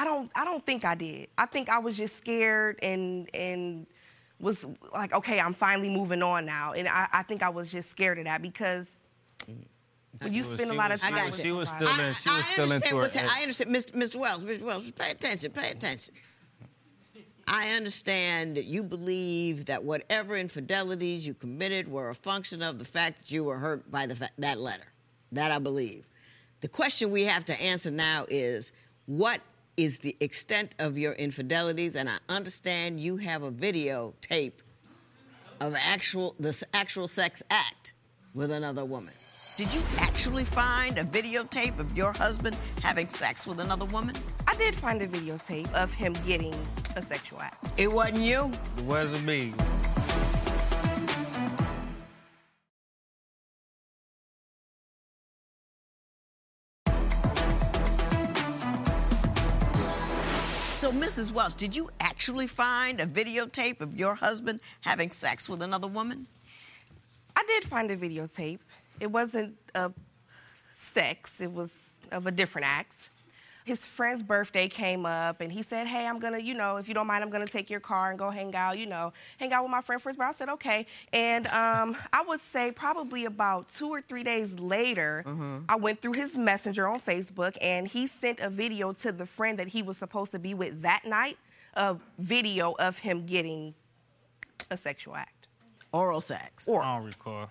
I 0.00 0.04
don't. 0.04 0.30
I 0.34 0.44
don't 0.46 0.64
think 0.64 0.84
I 0.86 0.94
did. 0.94 1.28
I 1.36 1.44
think 1.44 1.68
I 1.68 1.78
was 1.78 1.94
just 1.96 2.16
scared 2.16 2.78
and 2.82 3.28
and 3.34 3.86
was 4.40 4.64
like, 4.94 5.12
okay, 5.12 5.38
I'm 5.38 5.52
finally 5.52 5.90
moving 5.90 6.22
on 6.22 6.46
now, 6.46 6.72
and 6.72 6.88
I, 6.88 7.06
I 7.12 7.22
think 7.22 7.42
I 7.42 7.50
was 7.50 7.70
just 7.70 7.90
scared 7.90 8.18
of 8.18 8.24
that 8.24 8.40
because. 8.40 8.98
When 10.22 10.32
you 10.34 10.42
was- 10.42 10.52
spend 10.58 10.70
a 10.70 10.74
lot 10.74 10.90
was- 10.90 11.00
of 11.00 11.06
I 11.06 11.10
time 11.10 11.18
got 11.18 11.26
with 11.30 11.38
you. 11.38 11.42
She 11.44 11.52
was 11.52 11.68
somebody- 11.68 11.90
still 11.90 12.06
in. 12.06 12.14
She 12.14 12.30
was 12.30 12.44
still 12.46 12.64
into 12.64 12.74
understand 12.74 12.96
her. 12.96 13.02
what's 13.02 13.16
ex. 13.16 13.30
I 13.30 13.42
understand, 13.42 13.74
Mr. 13.76 13.92
Mr. 13.94 14.16
Wells. 14.16 14.44
Mr. 14.44 14.62
Wells, 14.62 14.90
pay 14.92 15.10
attention. 15.10 15.50
Pay 15.52 15.70
attention. 15.70 16.14
I 17.46 17.70
understand 17.70 18.56
that 18.56 18.64
you 18.64 18.82
believe 18.82 19.64
that 19.66 19.82
whatever 19.82 20.36
infidelities 20.36 21.26
you 21.26 21.34
committed 21.34 21.88
were 21.90 22.10
a 22.10 22.14
function 22.14 22.62
of 22.62 22.78
the 22.78 22.84
fact 22.84 23.18
that 23.22 23.30
you 23.30 23.44
were 23.44 23.58
hurt 23.58 23.90
by 23.90 24.06
the 24.06 24.14
fa- 24.16 24.30
that 24.38 24.58
letter. 24.58 24.84
That 25.32 25.50
I 25.50 25.58
believe. 25.58 26.06
The 26.60 26.68
question 26.68 27.10
we 27.10 27.24
have 27.24 27.44
to 27.46 27.60
answer 27.60 27.90
now 27.90 28.26
is 28.28 28.72
what 29.06 29.40
is 29.80 29.98
the 30.00 30.14
extent 30.20 30.74
of 30.78 30.98
your 30.98 31.14
infidelities? 31.14 31.94
And 31.94 32.06
I 32.06 32.18
understand 32.28 33.00
you 33.00 33.16
have 33.16 33.42
a 33.42 33.50
videotape 33.50 34.52
of 35.60 35.74
actual 35.74 36.34
this 36.38 36.62
actual 36.74 37.08
sex 37.08 37.42
act 37.50 37.94
with 38.34 38.50
another 38.50 38.84
woman. 38.84 39.14
Did 39.56 39.72
you 39.72 39.82
actually 39.96 40.44
find 40.44 40.98
a 40.98 41.04
videotape 41.04 41.78
of 41.78 41.96
your 41.96 42.12
husband 42.12 42.56
having 42.82 43.08
sex 43.08 43.46
with 43.46 43.58
another 43.58 43.86
woman? 43.86 44.14
I 44.46 44.54
did 44.56 44.74
find 44.74 45.00
a 45.00 45.08
videotape 45.08 45.72
of 45.72 45.92
him 45.94 46.12
getting 46.26 46.54
a 46.96 47.02
sexual 47.02 47.40
act. 47.40 47.66
It 47.78 47.90
wasn't 47.90 48.18
you. 48.18 48.52
It 48.76 48.84
wasn't 48.84 49.24
me. 49.24 49.54
Mrs. 61.20 61.32
Welch, 61.32 61.54
did 61.54 61.76
you 61.76 61.90
actually 62.00 62.46
find 62.46 62.98
a 62.98 63.04
videotape 63.04 63.82
of 63.82 63.94
your 63.94 64.14
husband 64.14 64.58
having 64.80 65.10
sex 65.10 65.50
with 65.50 65.60
another 65.60 65.86
woman? 65.86 66.26
I 67.36 67.44
did 67.46 67.62
find 67.64 67.90
a 67.90 67.96
videotape. 67.96 68.60
It 69.00 69.08
wasn't 69.08 69.54
of 69.74 69.92
sex, 70.72 71.42
it 71.42 71.52
was 71.52 71.74
of 72.10 72.26
a 72.26 72.30
different 72.30 72.66
act. 72.66 73.10
His 73.70 73.86
friend's 73.86 74.24
birthday 74.24 74.66
came 74.66 75.06
up 75.06 75.40
and 75.40 75.52
he 75.52 75.62
said, 75.62 75.86
Hey, 75.86 76.04
I'm 76.04 76.18
gonna, 76.18 76.40
you 76.40 76.54
know, 76.54 76.78
if 76.78 76.88
you 76.88 76.94
don't 76.94 77.06
mind, 77.06 77.22
I'm 77.22 77.30
gonna 77.30 77.46
take 77.46 77.70
your 77.70 77.78
car 77.78 78.10
and 78.10 78.18
go 78.18 78.28
hang 78.28 78.52
out, 78.56 78.76
you 78.76 78.86
know, 78.86 79.12
hang 79.38 79.52
out 79.52 79.62
with 79.62 79.70
my 79.70 79.80
friend 79.80 80.02
for 80.02 80.08
his 80.08 80.16
birthday. 80.16 80.34
I 80.34 80.38
said, 80.38 80.48
Okay. 80.54 80.86
And 81.12 81.46
um, 81.46 81.96
I 82.12 82.22
would 82.22 82.40
say 82.40 82.72
probably 82.72 83.26
about 83.26 83.68
two 83.68 83.88
or 83.88 84.00
three 84.00 84.24
days 84.24 84.58
later, 84.58 85.24
I 85.68 85.76
went 85.76 86.02
through 86.02 86.14
his 86.14 86.36
messenger 86.36 86.88
on 86.88 86.98
Facebook 86.98 87.56
and 87.60 87.86
he 87.86 88.08
sent 88.08 88.40
a 88.40 88.50
video 88.50 88.92
to 88.94 89.12
the 89.12 89.24
friend 89.24 89.56
that 89.60 89.68
he 89.68 89.82
was 89.82 89.96
supposed 89.96 90.32
to 90.32 90.40
be 90.40 90.52
with 90.52 90.82
that 90.82 91.04
night, 91.04 91.38
a 91.74 91.94
video 92.18 92.74
of 92.80 92.98
him 92.98 93.24
getting 93.24 93.72
a 94.68 94.76
sexual 94.76 95.14
act. 95.14 95.46
Oral 95.92 96.20
sex. 96.20 96.66
Or 96.66 96.82
I 96.82 96.96
don't 96.96 97.06
recall. 97.06 97.50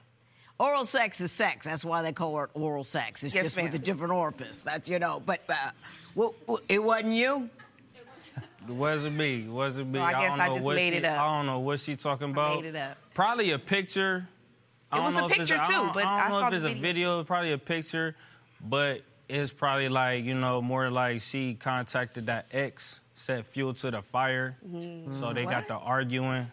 Oral 0.60 0.84
sex 0.86 1.22
is 1.22 1.32
sex. 1.32 1.66
That's 1.66 1.86
why 1.86 2.02
they 2.02 2.12
call 2.12 2.44
it 2.44 2.50
oral 2.54 2.84
sex. 2.84 3.24
It's 3.24 3.34
Yes, 3.34 3.44
just 3.44 3.62
with 3.62 3.74
a 3.74 3.80
different 3.80 4.12
orifice. 4.14 4.62
That's, 4.62 4.90
you 4.90 5.00
know, 5.00 5.22
but 5.26 5.42
uh, 5.48 5.54
well, 6.16 6.36
well, 6.48 6.60
it 6.68 6.84
wasn't 6.84 7.14
you? 7.14 7.50
It 8.68 8.74
wasn't 8.76 9.16
me. 9.16 9.46
It 9.46 9.50
wasn't 9.50 9.88
me. 9.90 10.00
So 10.00 10.04
I 10.04 10.12
guess 10.12 10.22
don't 10.32 10.42
I 10.42 10.48
know 10.48 10.54
just 10.56 10.66
what 10.66 10.76
made 10.76 10.92
she, 10.94 10.98
it 10.98 11.06
up. 11.06 11.20
I 11.22 11.38
don't 11.38 11.46
know 11.46 11.60
what 11.60 11.80
she 11.80 11.96
talking 11.96 12.32
about. 12.32 12.58
made 12.62 12.66
it 12.70 12.76
up. 12.76 12.98
Probably 13.14 13.52
a 13.52 13.60
picture. 13.60 14.28
It 14.92 14.96
don't 14.96 15.06
was 15.06 15.16
a 15.16 15.18
know 15.20 15.26
if 15.28 15.32
it's 15.40 15.50
picture, 15.50 15.58
I 15.64 15.68
too, 15.68 15.90
but 15.94 16.06
I 16.06 16.18
I 16.18 16.22
don't 16.22 16.30
know 16.32 16.40
saw 16.42 16.48
if 16.48 16.54
it's 16.54 16.64
the 16.64 16.70
a 16.70 16.74
video. 16.74 16.82
video. 16.82 17.24
Probably 17.24 17.52
a 17.54 17.58
picture, 17.58 18.16
but 18.62 19.02
it's 19.30 19.52
probably 19.54 19.88
like 19.90 20.26
you 20.26 20.34
know 20.36 20.62
more 20.62 20.90
like 20.92 21.22
she 21.22 21.54
contacted 21.56 22.26
that 22.26 22.48
ex, 22.52 23.02
set 23.14 23.46
fuel 23.46 23.74
to 23.76 23.92
the 23.92 24.02
fire, 24.02 24.58
so 25.12 25.32
they 25.32 25.46
got 25.46 25.68
the 25.68 25.76
arguing, 25.76 26.46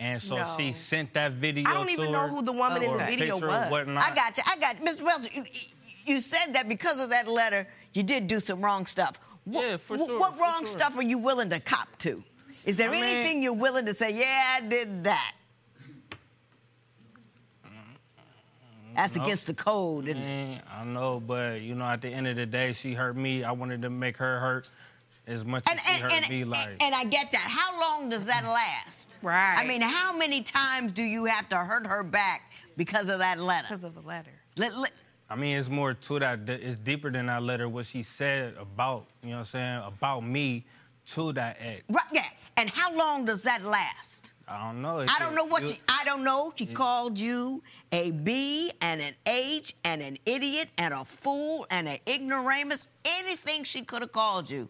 and 0.00 0.20
so. 0.20 0.36
No. 0.38 0.54
she 0.56 0.72
sent 0.72 1.12
that 1.14 1.32
video. 1.32 1.68
I 1.68 1.74
don't 1.74 1.90
even 1.90 2.06
to 2.06 2.12
know 2.12 2.20
her, 2.20 2.28
who 2.28 2.42
the 2.42 2.52
woman 2.52 2.82
in 2.82 2.88
or 2.90 2.98
the 2.98 3.04
video 3.04 3.34
was. 3.34 3.70
whatnot. 3.70 4.02
I 4.02 4.14
got 4.14 4.36
you. 4.36 4.42
I 4.46 4.56
got 4.58 4.78
you. 4.80 4.86
Mr. 4.86 5.02
Wells, 5.02 5.28
you, 5.32 5.44
you 6.06 6.20
said 6.20 6.52
that 6.54 6.68
because 6.68 7.02
of 7.02 7.10
that 7.10 7.28
letter, 7.28 7.66
you 7.92 8.02
did 8.02 8.26
do 8.26 8.40
some 8.40 8.60
wrong 8.62 8.86
stuff. 8.86 9.18
What, 9.44 9.64
Yeah, 9.66 9.76
for 9.76 9.96
sure, 9.98 10.18
What 10.18 10.34
for 10.34 10.40
wrong 10.40 10.60
sure. 10.60 10.66
stuff 10.66 10.96
are 10.96 11.02
you 11.02 11.18
willing 11.18 11.50
to 11.50 11.60
cop 11.60 11.88
to? 11.98 12.22
Is 12.64 12.76
there 12.76 12.88
I 12.88 12.92
mean- 12.92 13.04
anything 13.04 13.42
you're 13.42 13.52
willing 13.52 13.86
to 13.86 13.94
say, 13.94 14.14
yeah, 14.14 14.56
I 14.56 14.66
did 14.66 15.04
that? 15.04 15.34
That's 18.96 19.16
No. 19.16 19.24
against 19.24 19.48
the 19.48 19.54
code. 19.54 20.06
isn't 20.06 20.22
it? 20.22 20.62
I 20.72 20.84
know, 20.84 21.18
but 21.18 21.60
you 21.62 21.74
know, 21.74 21.84
at 21.84 22.00
the 22.00 22.08
end 22.08 22.28
of 22.28 22.36
the 22.36 22.46
day, 22.46 22.72
she 22.72 22.94
hurt 22.94 23.16
me. 23.16 23.42
I 23.42 23.50
wanted 23.50 23.82
to 23.82 23.90
make 23.90 24.16
her 24.18 24.38
hurt 24.38 24.70
as 25.26 25.44
much 25.44 25.64
And, 25.70 25.78
as 25.80 25.86
and, 25.88 26.02
hurt 26.02 26.12
and, 26.12 26.28
me. 26.28 26.44
Like, 26.44 26.82
and 26.82 26.94
I 26.94 27.04
get 27.04 27.32
that. 27.32 27.40
How 27.40 27.78
long 27.80 28.08
does 28.08 28.26
that 28.26 28.44
last? 28.44 29.18
Right. 29.22 29.56
I 29.56 29.64
mean, 29.66 29.80
how 29.80 30.16
many 30.16 30.42
times 30.42 30.92
do 30.92 31.02
you 31.02 31.24
have 31.24 31.48
to 31.50 31.56
hurt 31.56 31.86
her 31.86 32.02
back 32.02 32.52
because 32.76 33.08
of 33.08 33.18
that 33.18 33.40
letter? 33.40 33.66
because 33.68 33.84
of 33.84 33.96
a 33.96 34.00
letter. 34.06 34.30
Let- 34.56 34.76
let- 34.78 34.92
I 35.30 35.36
mean, 35.36 35.56
it's 35.56 35.70
more 35.70 35.94
to 35.94 36.18
that. 36.18 36.48
It's 36.48 36.76
deeper 36.76 37.10
than 37.10 37.26
that 37.26 37.42
letter. 37.42 37.68
What 37.68 37.86
she 37.86 38.02
said 38.02 38.54
about, 38.58 39.06
you 39.22 39.30
know, 39.30 39.36
what 39.36 39.38
I'm 39.40 39.44
saying 39.44 39.82
about 39.86 40.20
me 40.20 40.64
to 41.06 41.32
that 41.32 41.56
ex. 41.60 41.82
right, 41.88 42.04
yeah. 42.12 42.26
And 42.56 42.68
how 42.70 42.94
long 42.94 43.24
does 43.24 43.42
that 43.42 43.64
last? 43.64 44.32
I 44.46 44.62
don't 44.66 44.82
know. 44.82 44.98
It 45.00 45.10
I 45.10 45.18
don't 45.18 45.34
know 45.34 45.44
what 45.46 45.62
you- 45.62 45.68
she, 45.68 45.80
I 45.88 46.02
don't 46.04 46.22
know. 46.22 46.52
She 46.56 46.66
called 46.66 47.18
you 47.18 47.62
a 47.92 48.10
B 48.10 48.70
and 48.82 49.00
an 49.00 49.14
H 49.26 49.74
and 49.84 50.02
an 50.02 50.18
idiot 50.26 50.68
and 50.76 50.92
a 50.92 51.04
fool 51.04 51.66
and 51.70 51.88
an 51.88 51.98
ignoramus. 52.06 52.86
Anything 53.06 53.64
she 53.64 53.82
could 53.82 54.02
have 54.02 54.12
called 54.12 54.50
you. 54.50 54.68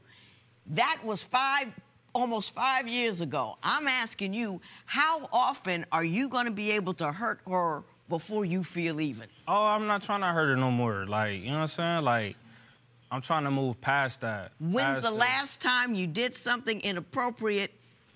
That 0.68 0.98
was 1.04 1.22
five, 1.22 1.68
almost 2.14 2.54
five 2.54 2.88
years 2.88 3.20
ago. 3.20 3.58
I'm 3.62 3.86
asking 3.86 4.34
you, 4.34 4.60
how 4.86 5.28
often 5.32 5.84
are 5.92 6.04
you 6.04 6.28
going 6.28 6.46
to 6.46 6.52
be 6.52 6.72
able 6.72 6.94
to 6.94 7.12
hurt 7.12 7.40
her 7.48 7.82
before 8.08 8.44
you 8.44 8.64
feel 8.64 9.00
even? 9.00 9.28
Oh, 9.46 9.64
I'm 9.64 9.86
not 9.86 10.02
trying 10.02 10.20
to 10.20 10.28
hurt 10.28 10.48
her 10.48 10.56
no 10.56 10.70
more. 10.70 11.06
Like, 11.06 11.40
you 11.40 11.48
know 11.48 11.54
what 11.54 11.60
I'm 11.62 11.66
saying? 11.68 12.04
Like, 12.04 12.36
I'm 13.10 13.20
trying 13.20 13.44
to 13.44 13.50
move 13.50 13.80
past 13.80 14.22
that. 14.22 14.52
When's 14.58 14.96
past 14.96 15.02
the 15.02 15.10
last 15.10 15.60
time 15.60 15.94
you 15.94 16.06
did 16.06 16.34
something 16.34 16.80
inappropriate 16.80 17.70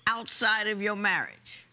outside 0.06 0.66
of 0.68 0.82
your 0.82 0.96
marriage? 0.96 1.66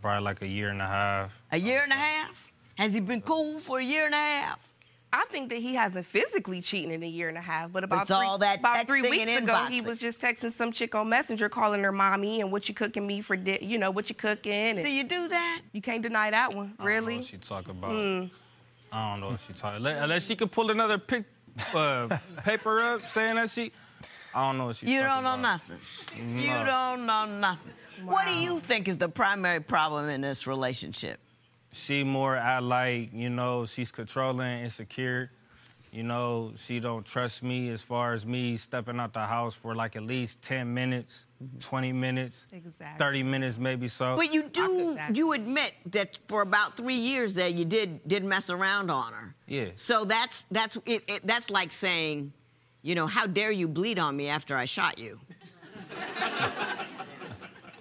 Probably 0.00 0.24
like 0.24 0.42
a 0.42 0.46
year 0.46 0.70
and 0.70 0.80
a 0.80 0.86
half. 0.86 1.42
A 1.52 1.58
year 1.58 1.82
and 1.82 1.92
a 1.92 1.96
half? 1.96 2.52
Has 2.76 2.94
he 2.94 3.00
been 3.00 3.20
cool 3.20 3.58
for 3.58 3.80
a 3.80 3.84
year 3.84 4.06
and 4.06 4.14
a 4.14 4.16
half? 4.16 4.69
I 5.12 5.24
think 5.28 5.48
that 5.50 5.56
he 5.58 5.74
hasn't 5.74 6.06
physically 6.06 6.60
cheated 6.60 6.92
in 6.92 7.02
a 7.02 7.06
year 7.08 7.28
and 7.28 7.36
a 7.36 7.40
half, 7.40 7.72
but 7.72 7.82
about 7.82 8.02
It's 8.02 8.10
three, 8.10 8.24
all 8.26 8.38
that 8.38 8.60
about 8.60 8.86
three 8.86 9.02
weeks 9.02 9.26
and 9.26 9.44
ago, 9.44 9.56
he 9.68 9.80
was 9.80 9.98
just 9.98 10.20
texting 10.20 10.52
some 10.52 10.70
chick 10.70 10.94
on 10.94 11.08
Messenger, 11.08 11.48
calling 11.48 11.82
her 11.82 11.90
mommy 11.90 12.40
and 12.40 12.52
what 12.52 12.68
you 12.68 12.74
cooking 12.74 13.06
me 13.06 13.20
for, 13.20 13.36
di- 13.36 13.58
you 13.60 13.76
know, 13.78 13.90
what 13.90 14.08
you 14.08 14.14
cooking. 14.14 14.52
And 14.52 14.82
Do 14.82 14.88
you 14.90 15.02
do 15.02 15.26
that? 15.28 15.62
you 15.72 15.82
can't 15.82 16.02
deny 16.02 16.30
that 16.30 16.54
one, 16.54 16.66
I 16.66 16.68
don't 16.68 16.78
know 16.78 16.84
really. 16.84 17.16
what 17.16 17.24
she 17.26 17.38
talk 17.38 17.68
about. 17.68 17.90
I 17.90 19.10
don't 19.10 19.20
know 19.20 19.30
what 19.30 19.40
she 19.40 19.52
talk. 19.52 19.74
Unless, 19.76 20.02
unless 20.02 20.26
she 20.26 20.36
could 20.36 20.52
pull 20.52 20.70
another 20.70 20.98
pic, 20.98 21.24
uh, 21.74 22.16
paper 22.44 22.80
up 22.80 23.02
saying 23.02 23.34
that 23.36 23.50
she. 23.50 23.72
I 24.32 24.42
don't 24.46 24.58
know 24.58 24.66
what 24.66 24.76
she. 24.76 24.86
You 24.86 25.00
don't 25.00 25.24
know 25.24 25.34
about. 25.34 25.40
nothing. 25.42 25.78
You 26.38 26.52
don't 26.64 27.04
know 27.06 27.26
nothing. 27.26 27.72
What 28.04 28.26
do 28.26 28.32
you 28.32 28.60
think 28.60 28.86
is 28.86 28.96
the 28.96 29.08
primary 29.08 29.60
problem 29.60 30.08
in 30.08 30.20
this 30.20 30.46
relationship? 30.46 31.18
She 31.72 32.02
more 32.04 32.36
I 32.36 32.58
like 32.58 33.12
you 33.12 33.30
know 33.30 33.64
she's 33.64 33.92
controlling, 33.92 34.62
insecure. 34.62 35.30
You 35.92 36.04
know 36.04 36.52
she 36.56 36.78
don't 36.78 37.04
trust 37.04 37.42
me 37.42 37.68
as 37.70 37.82
far 37.82 38.12
as 38.12 38.24
me 38.24 38.56
stepping 38.56 39.00
out 39.00 39.12
the 39.12 39.26
house 39.26 39.54
for 39.56 39.74
like 39.74 39.96
at 39.96 40.02
least 40.04 40.40
ten 40.40 40.72
minutes, 40.72 41.26
twenty 41.58 41.92
minutes, 41.92 42.46
Exactly. 42.52 42.98
thirty 42.98 43.22
minutes 43.24 43.58
maybe 43.58 43.88
so. 43.88 44.14
But 44.16 44.32
you 44.32 44.44
do 44.44 44.94
that. 44.94 45.16
you 45.16 45.32
admit 45.32 45.74
that 45.86 46.18
for 46.28 46.42
about 46.42 46.76
three 46.76 46.94
years 46.94 47.34
there 47.34 47.48
you 47.48 47.64
did 47.64 48.06
did 48.06 48.24
mess 48.24 48.50
around 48.50 48.90
on 48.90 49.12
her. 49.12 49.34
Yeah. 49.48 49.66
So 49.74 50.04
that's 50.04 50.46
that's 50.52 50.76
it, 50.86 51.02
it, 51.08 51.26
that's 51.26 51.50
like 51.50 51.72
saying, 51.72 52.32
you 52.82 52.94
know, 52.94 53.08
how 53.08 53.26
dare 53.26 53.50
you 53.50 53.66
bleed 53.66 53.98
on 53.98 54.16
me 54.16 54.28
after 54.28 54.56
I 54.56 54.66
shot 54.66 54.98
you? 55.00 55.18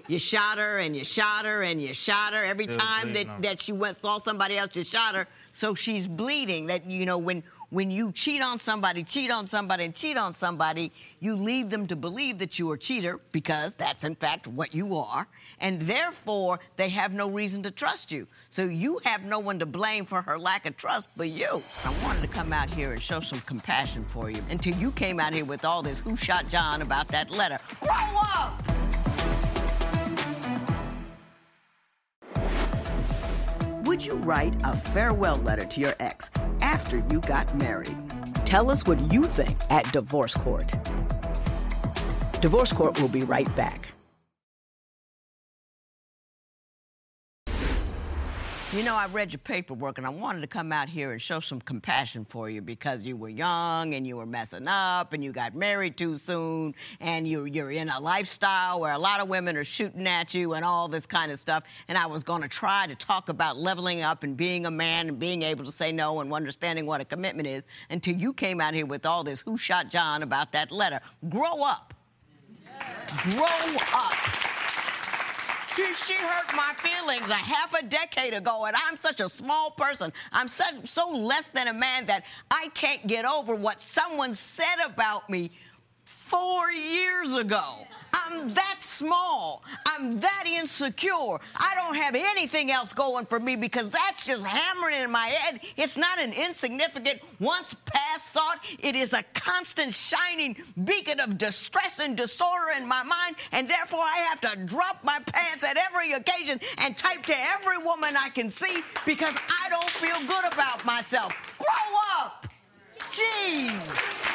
you 0.10 0.18
shot 0.18 0.58
her 0.58 0.80
and 0.80 0.98
you 0.98 1.06
shot 1.06 1.46
her 1.46 1.62
and 1.62 1.80
you 1.80 1.94
shot 1.94 2.34
her 2.34 2.44
every 2.44 2.66
Still 2.66 2.80
time 2.80 3.14
that, 3.14 3.28
on 3.30 3.42
that 3.42 3.62
she 3.62 3.72
went 3.72 3.96
saw 3.96 4.18
somebody 4.18 4.58
else 4.58 4.76
you 4.76 4.84
shot 4.84 5.14
her. 5.14 5.28
So 5.52 5.76
she's 5.76 6.08
bleeding. 6.08 6.66
That 6.66 6.90
you 6.90 7.06
know 7.06 7.20
when 7.20 7.44
when 7.70 7.92
you 7.92 8.12
cheat 8.12 8.42
on 8.42 8.58
somebody, 8.58 9.04
cheat 9.04 9.30
on 9.30 9.46
somebody, 9.46 9.86
and 9.86 9.94
cheat 9.94 10.18
on 10.18 10.34
somebody, 10.34 10.92
you 11.20 11.36
lead 11.36 11.70
them 11.70 11.86
to 11.88 11.96
believe 11.96 12.40
that 12.40 12.58
you 12.58 12.72
are 12.72 12.74
a 12.74 12.80
cheater 12.80 13.20
because 13.32 13.76
that's 13.76 14.04
in 14.04 14.16
fact 14.16 14.48
what 14.48 14.74
you 14.74 14.96
are, 14.96 15.28
and 15.60 15.80
therefore 15.82 16.60
they 16.76 16.90
have 16.90 17.14
no 17.14 17.30
reason 17.30 17.62
to 17.62 17.72
trust 17.72 18.12
you. 18.12 18.26
So 18.50 18.64
you 18.64 19.00
have 19.06 19.24
no 19.24 19.38
one 19.38 19.60
to 19.60 19.68
blame 19.68 20.06
for 20.06 20.24
her 20.24 20.40
lack 20.40 20.66
of 20.66 20.76
trust 20.76 21.10
but 21.16 21.30
you. 21.30 21.62
I 21.86 22.04
wanted 22.04 22.22
to 22.24 22.30
come 22.30 22.52
out 22.52 22.74
here 22.74 22.94
and 22.94 23.02
show 23.02 23.20
some 23.20 23.42
compassion 23.42 24.04
for 24.06 24.32
you 24.32 24.42
until 24.50 24.76
you 24.76 24.92
came 24.92 25.20
out 25.20 25.36
here 25.36 25.46
with 25.46 25.64
all 25.64 25.84
this 25.84 26.00
who 26.00 26.16
shot 26.16 26.50
John 26.50 26.82
about 26.82 27.08
that 27.10 27.30
letter. 27.30 27.60
Grow 27.82 27.94
up! 28.34 28.69
Would 34.00 34.06
you 34.06 34.16
write 34.16 34.54
a 34.64 34.78
farewell 34.78 35.36
letter 35.40 35.66
to 35.66 35.82
your 35.82 35.94
ex 36.00 36.32
after 36.62 37.04
you 37.12 37.20
got 37.20 37.54
married? 37.58 37.98
Tell 38.46 38.72
us 38.72 38.86
what 38.88 38.98
you 39.12 39.26
think 39.26 39.58
at 39.70 39.92
Divorce 39.92 40.34
Court. 40.34 40.74
Divorce 42.40 42.72
Court 42.72 42.98
will 43.02 43.10
be 43.10 43.24
right 43.24 43.54
back. 43.58 43.90
You 48.72 48.84
know, 48.84 48.96
I 48.96 49.08
read 49.08 49.34
your 49.34 49.40
paperwork 49.40 49.98
and 49.98 50.06
I 50.06 50.12
wanted 50.12 50.42
to 50.42 50.48
come 50.48 50.72
out 50.72 50.90
here 50.90 51.12
and 51.12 51.20
show 51.20 51.40
some 51.40 51.60
compassion 51.60 52.24
for 52.24 52.52
you 52.52 52.62
because 52.62 53.02
you 53.02 53.18
were 53.18 53.28
young 53.28 53.96
and 53.96 54.06
you 54.06 54.16
were 54.16 54.28
messing 54.28 54.68
up 54.68 55.12
and 55.12 55.24
you 55.24 55.32
got 55.32 55.56
married 55.56 55.98
too 55.98 56.20
soon 56.20 56.76
and 57.00 57.28
you, 57.28 57.46
you're 57.46 57.72
in 57.72 57.90
a 57.90 58.00
lifestyle 58.00 58.80
where 58.80 58.94
a 58.94 58.98
lot 59.00 59.22
of 59.22 59.28
women 59.28 59.58
are 59.58 59.64
shooting 59.64 60.06
at 60.06 60.36
you 60.36 60.54
and 60.54 60.64
all 60.64 60.88
this 60.88 61.08
kind 61.08 61.32
of 61.32 61.40
stuff. 61.40 61.64
And 61.88 61.98
I 61.98 62.06
was 62.06 62.24
going 62.24 62.44
to 62.44 62.48
try 62.48 62.86
to 62.86 62.94
talk 62.94 63.30
about 63.30 63.58
leveling 63.58 64.04
up 64.04 64.22
and 64.22 64.38
being 64.38 64.68
a 64.68 64.72
man 64.72 65.08
and 65.10 65.18
being 65.18 65.42
able 65.42 65.66
to 65.66 65.72
say 65.72 65.92
no 65.92 66.20
and 66.20 66.32
understanding 66.32 66.86
what 66.86 67.02
a 67.02 67.06
commitment 67.06 67.48
is 67.48 67.66
until 67.90 68.16
you 68.16 68.34
came 68.34 68.62
out 68.62 68.76
here 68.76 68.86
with 68.86 69.04
all 69.04 69.24
this 69.24 69.42
who 69.42 69.58
shot 69.58 69.90
John 69.90 70.22
about 70.22 70.52
that 70.52 70.72
letter. 70.72 71.00
Grow 71.28 71.64
up. 71.64 71.96
Grow 73.24 73.48
up. 73.96 74.39
She, 75.80 76.14
hurt 76.16 76.54
my 76.58 76.74
feelings 76.76 77.30
a 77.30 77.36
half 77.36 77.74
a 77.74 77.86
decade 77.86 78.34
ago, 78.34 78.66
and 78.66 78.76
I'm 78.76 78.98
such 78.98 79.22
a 79.22 79.30
small 79.30 79.72
person. 79.72 80.12
I'm 80.34 80.50
so, 80.50 80.66
so 80.84 81.10
less 81.10 81.48
than 81.48 81.70
a 81.70 81.74
man 81.74 82.06
that 82.08 82.26
I 82.52 82.68
can't 82.74 83.08
get 83.08 83.24
over 83.24 83.56
what 83.56 83.80
someone 83.80 84.34
said 84.34 84.76
about 84.86 85.30
me 85.30 85.52
four 86.10 86.72
years 86.72 87.36
ago. 87.36 87.76
I'm 88.12 88.52
that 88.54 88.78
small. 88.80 89.64
I'm 89.86 90.20
that 90.20 90.46
insecure. 90.48 91.38
I 91.56 91.74
don't 91.76 91.96
have 91.96 92.16
anything 92.16 92.72
else 92.72 92.94
going 92.94 93.26
for 93.26 93.40
me 93.40 93.56
because 93.56 93.90
that's 93.92 94.26
just 94.26 94.44
hammering 94.44 95.02
in 95.02 95.12
my 95.12 95.28
head. 95.28 95.62
It's 95.78 95.98
not 95.98 96.20
an 96.20 96.34
insignificant, 96.34 97.22
once 97.40 97.76
past 97.86 98.30
thought. 98.30 98.60
It 98.80 98.96
is 98.96 99.14
a 99.14 99.24
constant 99.36 99.94
shining 99.94 100.56
beacon 100.84 101.20
of 101.20 101.38
distress 101.38 102.00
and 102.00 102.18
disorder 102.18 102.72
in 102.76 102.88
my 102.88 103.04
mind, 103.04 103.36
and 103.52 103.68
therefore 103.68 104.02
I 104.02 104.18
have 104.30 104.42
to 104.42 104.60
drop 104.66 105.04
my 105.04 105.20
pants 105.28 105.64
at 105.64 105.78
every 105.78 106.14
occasion 106.14 106.60
and 106.80 106.98
type 106.98 107.24
to 107.24 107.36
every 107.36 107.78
woman 107.78 108.16
I 108.18 108.30
can 108.30 108.50
see 108.50 108.82
because 109.06 109.36
I 109.36 109.70
don't 109.70 109.90
feel 109.92 110.20
good 110.28 110.52
about 110.52 110.84
myself. 110.86 111.32
Grow 111.60 112.26
up! 112.26 112.48
Jeez! 113.12 114.29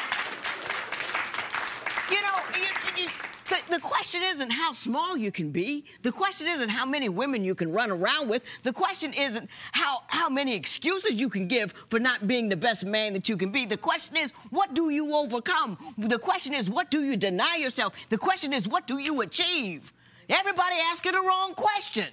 You 2.09 2.21
know, 2.21 2.37
you, 2.55 3.03
you, 3.03 3.07
the, 3.49 3.73
the 3.73 3.79
question 3.79 4.21
isn't 4.23 4.51
how 4.51 4.73
small 4.73 5.17
you 5.17 5.31
can 5.31 5.49
be. 5.51 5.85
The 6.01 6.11
question 6.11 6.47
isn't 6.47 6.69
how 6.69 6.85
many 6.85 7.09
women 7.09 7.43
you 7.43 7.55
can 7.55 7.71
run 7.71 7.91
around 7.91 8.29
with. 8.29 8.43
The 8.63 8.73
question 8.73 9.13
isn't 9.13 9.49
how, 9.71 9.99
how 10.07 10.29
many 10.29 10.55
excuses 10.55 11.13
you 11.13 11.29
can 11.29 11.47
give 11.47 11.73
for 11.89 11.99
not 11.99 12.27
being 12.27 12.49
the 12.49 12.57
best 12.57 12.85
man 12.85 13.13
that 13.13 13.27
you 13.29 13.37
can 13.37 13.49
be. 13.51 13.65
The 13.65 13.77
question 13.77 14.17
is, 14.17 14.31
what 14.49 14.73
do 14.73 14.89
you 14.89 15.15
overcome? 15.15 15.77
The 15.97 16.19
question 16.19 16.53
is, 16.53 16.69
what 16.69 16.91
do 16.91 17.03
you 17.03 17.17
deny 17.17 17.55
yourself? 17.55 17.93
The 18.09 18.17
question 18.17 18.53
is, 18.53 18.67
what 18.67 18.87
do 18.87 18.99
you 18.99 19.21
achieve? 19.21 19.91
Everybody 20.29 20.75
asking 20.91 21.13
the 21.13 21.21
wrong 21.21 21.53
question. 21.53 22.07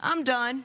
I'm 0.00 0.22
done. 0.22 0.64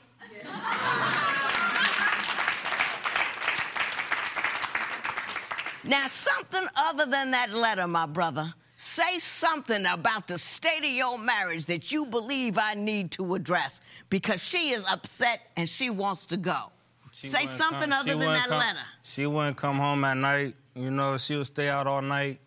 Now, 5.86 6.08
something 6.08 6.66
other 6.76 7.06
than 7.06 7.32
that 7.32 7.52
letter, 7.52 7.88
my 7.88 8.06
brother. 8.06 8.54
Say 8.76 9.20
something 9.20 9.86
about 9.86 10.28
the 10.28 10.40
state 10.40 10.84
of 10.84 10.90
your 10.90 11.20
marriage 11.20 11.68
that 11.68 11.92
you 11.92 12.08
believe 12.08 12.58
I 12.58 12.74
need 12.74 13.12
to 13.12 13.36
address 13.36 13.80
because 14.10 14.42
she 14.44 14.72
is 14.72 14.84
upset 14.90 15.40
and 15.56 15.70
she 15.70 15.92
wants 15.92 16.26
to 16.28 16.38
go. 16.38 16.72
She 17.12 17.28
Say 17.28 17.46
something 17.46 17.92
come- 17.92 17.94
other 17.94 18.12
than 18.16 18.22
that 18.34 18.48
come- 18.48 18.58
letter. 18.58 18.80
She 19.04 19.28
wouldn't 19.28 19.58
come 19.58 19.78
home 19.78 20.04
at 20.04 20.18
night. 20.18 20.56
You 20.74 20.90
know, 20.90 21.18
she 21.18 21.36
would 21.36 21.46
stay 21.46 21.70
out 21.70 21.86
all 21.86 22.02
night. 22.02 22.40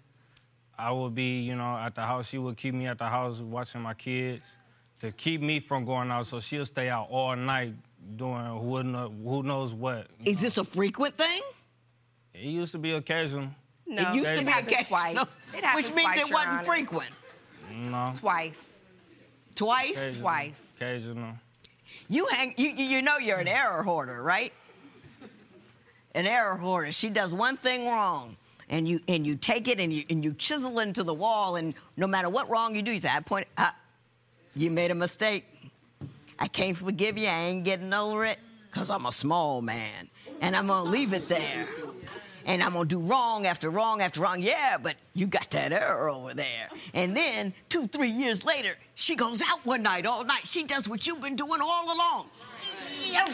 I 0.77 0.91
would 0.91 1.15
be, 1.15 1.41
you 1.41 1.55
know, 1.55 1.77
at 1.77 1.95
the 1.95 2.01
house. 2.03 2.29
She 2.31 2.39
would 2.39 2.57
keep 2.57 2.75
me 2.75 2.87
at 2.89 2.99
the 2.99 3.05
house 3.07 3.41
watching 3.41 3.83
my 3.83 3.95
kids 3.95 4.59
to 5.03 5.13
keep 5.13 5.41
me 5.41 5.61
from 5.61 5.85
going 5.85 6.11
out. 6.11 6.27
So 6.27 6.41
she'll 6.41 6.65
stay 6.65 6.89
out 6.89 7.09
all 7.11 7.37
night 7.37 7.75
doing 8.17 8.45
who, 8.45 9.43
knows 9.43 9.73
what. 9.73 10.09
Is 10.25 10.39
know. 10.39 10.43
this 10.43 10.59
a 10.59 10.65
frequent 10.65 11.17
thing? 11.17 11.43
It 12.35 12.41
used 12.43 12.73
to 12.73 12.79
be 12.79 12.93
occasional. 12.93 13.49
No, 13.87 14.11
it 14.11 14.15
used 14.15 14.35
to 14.39 14.45
be 14.45 14.51
happened 14.51 14.69
occasional, 14.73 14.89
twice. 14.89 15.27
It 15.57 15.65
happened 15.65 15.85
which 15.85 15.95
means 15.95 16.07
twice, 16.09 16.19
it 16.19 16.27
Your 16.29 16.35
wasn't 16.35 16.53
Honor. 16.53 16.65
frequent. 16.65 17.11
No. 17.73 18.13
Twice. 18.19 18.79
Twice? 19.55 19.91
Occasional. 19.99 20.21
Twice. 20.23 20.73
Occasional. 20.77 21.33
You 22.09 22.27
hang. 22.27 22.55
You, 22.57 22.71
you 22.71 22.85
you 22.87 23.03
know 23.03 23.19
you're 23.19 23.39
an 23.39 23.49
error 23.49 23.83
hoarder, 23.83 24.21
right? 24.23 24.53
An 26.15 26.27
error 26.27 26.57
hoarder. 26.57 26.93
She 26.93 27.09
does 27.09 27.33
one 27.33 27.57
thing 27.57 27.87
wrong, 27.87 28.37
and 28.69 28.87
you 28.87 29.01
and 29.09 29.25
you 29.27 29.37
take 29.37 29.69
it 29.69 29.81
and 29.81 29.93
you 29.93 30.03
and 30.11 30.25
you 30.25 30.35
chisel 30.35 30.81
into 30.81 31.03
the 31.03 31.15
wall, 31.15 31.57
and 31.57 31.75
no 31.97 32.07
matter 32.07 32.29
what 32.29 32.49
wrong 32.51 32.75
you 32.75 32.83
do, 32.83 32.93
you 32.93 32.99
say, 32.99 33.11
"I 33.13 33.21
point. 33.21 33.47
Ah, 33.57 33.75
you 34.55 34.71
made 34.71 34.91
a 34.91 34.95
mistake. 34.95 35.45
I 36.39 36.49
can't 36.49 36.77
forgive 36.77 37.17
you. 37.17 37.29
I 37.29 37.45
ain't 37.45 37.65
getting 37.65 37.93
over 37.93 38.25
it, 38.25 38.39
cause 38.71 38.91
I'm 38.91 39.07
a 39.07 39.13
small 39.13 39.63
man, 39.63 40.09
and 40.41 40.55
I'm 40.57 40.67
gonna 40.67 40.89
leave 40.91 41.13
it 41.13 41.29
there." 41.29 41.67
And 42.47 42.63
I'm 42.63 42.73
gonna 42.73 42.85
do 42.85 42.99
wrong 42.99 43.47
after 43.47 43.71
wrong 43.71 44.03
after 44.03 44.21
wrong. 44.21 44.41
Yeah, 44.41 44.77
but 44.77 44.97
you 45.15 45.27
got 45.27 45.51
that 45.51 45.73
error 45.73 46.11
over 46.11 46.35
there. 46.35 46.69
And 46.93 47.17
then 47.17 47.55
two, 47.69 47.87
three 47.87 48.11
years 48.11 48.45
later, 48.45 48.75
she 48.95 49.17
goes 49.17 49.43
out 49.43 49.65
one 49.65 49.83
night 49.83 50.05
all 50.05 50.25
night. 50.25 50.43
She 50.45 50.65
does 50.65 50.89
what 50.89 51.07
you've 51.07 51.23
been 51.23 51.37
doing 51.37 51.61
all 51.63 51.87
along. 51.87 52.29
Yo, 53.11 53.25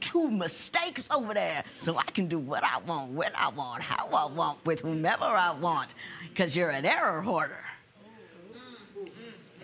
two 0.00 0.30
mistakes 0.30 1.10
over 1.10 1.34
there. 1.34 1.64
So 1.80 1.96
I 1.96 2.04
can 2.04 2.26
do 2.26 2.38
what 2.38 2.64
I 2.64 2.78
want, 2.86 3.12
when 3.12 3.32
I 3.34 3.50
want, 3.50 3.82
how 3.82 4.06
I 4.06 4.32
want, 4.32 4.64
with 4.64 4.80
whomever 4.80 5.24
I 5.24 5.52
want. 5.52 5.94
Because 6.30 6.56
you're 6.56 6.70
an 6.70 6.86
error 6.86 7.20
hoarder. 7.20 7.64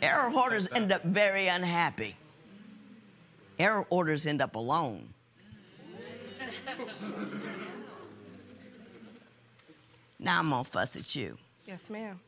Error 0.03 0.31
hoarders 0.31 0.69
end 0.73 0.93
up 0.93 1.05
very 1.05 1.49
unhappy. 1.49 2.17
Error 3.59 3.87
hoarders 3.91 4.27
end 4.27 4.41
up 4.41 4.57
alone. 4.57 5.09
Now 10.21 10.39
I'm 10.39 10.51
gonna 10.51 10.63
fuss 10.63 10.97
at 10.97 11.17
you. 11.17 11.37
Yes, 11.67 11.91
ma'am. 11.91 12.21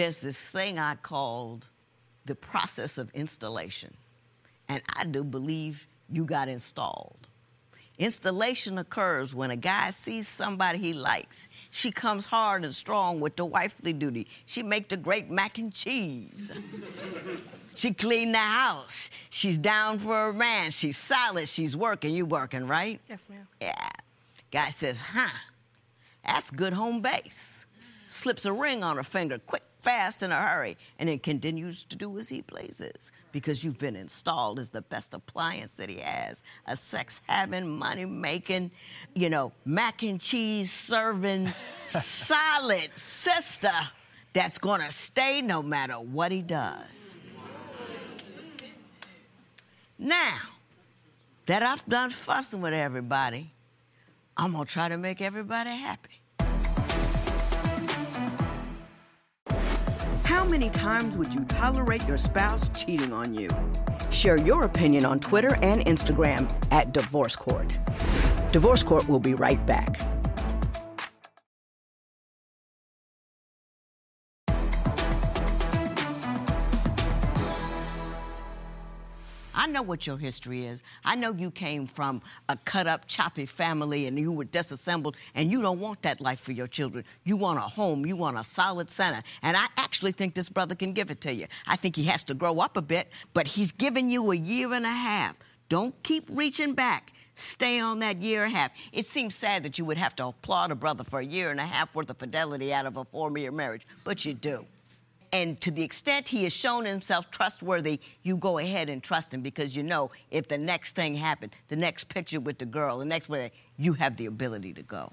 there's 0.00 0.22
this 0.22 0.48
thing 0.48 0.78
I 0.78 0.94
called 0.94 1.66
the 2.24 2.34
process 2.34 2.96
of 2.96 3.10
installation. 3.10 3.92
And 4.68 4.82
I 4.96 5.04
do 5.04 5.22
believe 5.22 5.86
you 6.08 6.24
got 6.24 6.48
installed. 6.48 7.28
Installation 8.00 8.78
occurs 8.78 9.34
when 9.34 9.50
a 9.50 9.56
guy 9.56 9.90
sees 9.90 10.26
somebody 10.26 10.78
he 10.78 10.94
likes. 10.94 11.48
She 11.70 11.92
comes 11.92 12.24
hard 12.24 12.64
and 12.64 12.74
strong 12.74 13.20
with 13.20 13.36
the 13.36 13.44
wifely 13.44 13.92
duty. 13.92 14.26
She 14.46 14.62
make 14.62 14.88
the 14.88 14.96
great 14.96 15.28
mac 15.28 15.58
and 15.58 15.70
cheese. 15.70 16.50
she 17.74 17.92
clean 17.92 18.32
the 18.32 18.38
house. 18.38 19.10
She's 19.28 19.58
down 19.58 19.98
for 19.98 20.30
a 20.30 20.32
man. 20.32 20.70
She's 20.70 20.96
solid. 20.96 21.46
She's 21.46 21.76
working. 21.76 22.14
You 22.14 22.24
working, 22.24 22.66
right? 22.66 22.98
Yes, 23.06 23.28
ma'am. 23.28 23.46
Yeah. 23.60 23.90
Guy 24.50 24.70
says, 24.70 25.00
huh, 25.00 25.28
that's 26.24 26.50
good 26.50 26.72
home 26.72 27.02
base. 27.02 27.59
Slips 28.10 28.44
a 28.44 28.52
ring 28.52 28.82
on 28.82 28.96
her 28.96 29.04
finger, 29.04 29.38
quick, 29.38 29.62
fast, 29.82 30.24
in 30.24 30.32
a 30.32 30.42
hurry, 30.42 30.76
and 30.98 31.08
then 31.08 31.20
continues 31.20 31.84
to 31.84 31.94
do 31.94 32.18
as 32.18 32.28
he 32.28 32.42
pleases 32.42 33.12
because 33.30 33.62
you've 33.62 33.78
been 33.78 33.94
installed 33.94 34.58
as 34.58 34.70
the 34.70 34.82
best 34.82 35.14
appliance 35.14 35.70
that 35.74 35.88
he 35.88 35.98
has. 35.98 36.42
A 36.66 36.74
sex 36.74 37.20
having, 37.28 37.68
money 37.78 38.04
making, 38.04 38.72
you 39.14 39.30
know, 39.30 39.52
mac 39.64 40.02
and 40.02 40.20
cheese 40.20 40.72
serving, 40.72 41.46
solid 41.86 42.92
sister 42.92 43.70
that's 44.32 44.58
gonna 44.58 44.90
stay 44.90 45.40
no 45.40 45.62
matter 45.62 45.94
what 45.94 46.32
he 46.32 46.42
does. 46.42 47.20
Now 50.00 50.36
that 51.46 51.62
I've 51.62 51.86
done 51.86 52.10
fussing 52.10 52.60
with 52.60 52.72
everybody, 52.72 53.52
I'm 54.36 54.50
gonna 54.50 54.64
try 54.64 54.88
to 54.88 54.98
make 54.98 55.22
everybody 55.22 55.70
happy. 55.70 56.19
How 60.40 60.48
many 60.48 60.70
times 60.70 61.18
would 61.18 61.34
you 61.34 61.44
tolerate 61.44 62.08
your 62.08 62.16
spouse 62.16 62.70
cheating 62.70 63.12
on 63.12 63.34
you? 63.34 63.50
Share 64.10 64.38
your 64.38 64.64
opinion 64.64 65.04
on 65.04 65.20
Twitter 65.20 65.54
and 65.56 65.84
Instagram 65.84 66.50
at 66.70 66.94
Divorce 66.94 67.36
Court. 67.36 67.78
Divorce 68.50 68.82
Court 68.82 69.06
will 69.06 69.20
be 69.20 69.34
right 69.34 69.64
back. 69.66 70.00
Know 79.72 79.82
what 79.82 80.06
your 80.06 80.18
history 80.18 80.66
is. 80.66 80.82
I 81.04 81.16
know 81.16 81.32
you 81.32 81.50
came 81.50 81.86
from 81.86 82.22
a 82.48 82.56
cut 82.56 82.86
up, 82.86 83.06
choppy 83.06 83.46
family 83.46 84.06
and 84.06 84.18
you 84.18 84.32
were 84.32 84.44
disassembled, 84.44 85.16
and 85.34 85.50
you 85.50 85.62
don't 85.62 85.80
want 85.80 86.02
that 86.02 86.20
life 86.20 86.40
for 86.40 86.52
your 86.52 86.66
children. 86.66 87.04
You 87.24 87.36
want 87.36 87.58
a 87.58 87.62
home, 87.62 88.04
you 88.06 88.16
want 88.16 88.38
a 88.38 88.44
solid 88.44 88.90
center. 88.90 89.22
And 89.42 89.56
I 89.56 89.66
actually 89.76 90.12
think 90.12 90.34
this 90.34 90.48
brother 90.48 90.74
can 90.74 90.92
give 90.92 91.10
it 91.10 91.20
to 91.22 91.32
you. 91.32 91.46
I 91.66 91.76
think 91.76 91.96
he 91.96 92.04
has 92.04 92.22
to 92.24 92.34
grow 92.34 92.58
up 92.60 92.76
a 92.76 92.82
bit, 92.82 93.08
but 93.34 93.46
he's 93.46 93.72
given 93.72 94.08
you 94.08 94.30
a 94.32 94.36
year 94.36 94.72
and 94.72 94.86
a 94.86 94.90
half. 94.90 95.36
Don't 95.68 95.94
keep 96.02 96.26
reaching 96.30 96.74
back. 96.74 97.12
Stay 97.36 97.80
on 97.80 98.00
that 98.00 98.18
year 98.18 98.44
and 98.44 98.52
a 98.52 98.56
half. 98.56 98.72
It 98.92 99.06
seems 99.06 99.34
sad 99.34 99.62
that 99.62 99.78
you 99.78 99.84
would 99.86 99.96
have 99.96 100.14
to 100.16 100.26
applaud 100.26 100.72
a 100.72 100.74
brother 100.74 101.04
for 101.04 101.20
a 101.20 101.24
year 101.24 101.50
and 101.50 101.58
a 101.58 101.64
half 101.64 101.94
worth 101.94 102.10
of 102.10 102.18
fidelity 102.18 102.74
out 102.74 102.86
of 102.86 102.96
a 102.96 103.04
four 103.04 103.36
year 103.38 103.50
marriage, 103.50 103.86
but 104.04 104.24
you 104.24 104.34
do. 104.34 104.66
And 105.32 105.60
to 105.60 105.70
the 105.70 105.82
extent 105.82 106.26
he 106.26 106.42
has 106.44 106.52
shown 106.52 106.84
himself 106.84 107.30
trustworthy, 107.30 108.00
you 108.22 108.36
go 108.36 108.58
ahead 108.58 108.88
and 108.88 109.02
trust 109.02 109.32
him 109.32 109.42
because 109.42 109.76
you 109.76 109.82
know 109.82 110.10
if 110.30 110.48
the 110.48 110.58
next 110.58 110.96
thing 110.96 111.14
happened, 111.14 111.54
the 111.68 111.76
next 111.76 112.08
picture 112.08 112.40
with 112.40 112.58
the 112.58 112.66
girl, 112.66 112.98
the 112.98 113.04
next 113.04 113.28
way, 113.28 113.52
you 113.76 113.92
have 113.92 114.16
the 114.16 114.26
ability 114.26 114.72
to 114.74 114.82
go. 114.82 115.12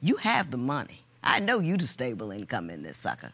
You 0.00 0.16
have 0.16 0.50
the 0.50 0.56
money. 0.56 1.02
I 1.22 1.40
know 1.40 1.58
you 1.58 1.76
the 1.76 1.86
stable 1.86 2.30
income 2.30 2.70
in 2.70 2.82
this 2.82 2.96
sucker. 2.96 3.32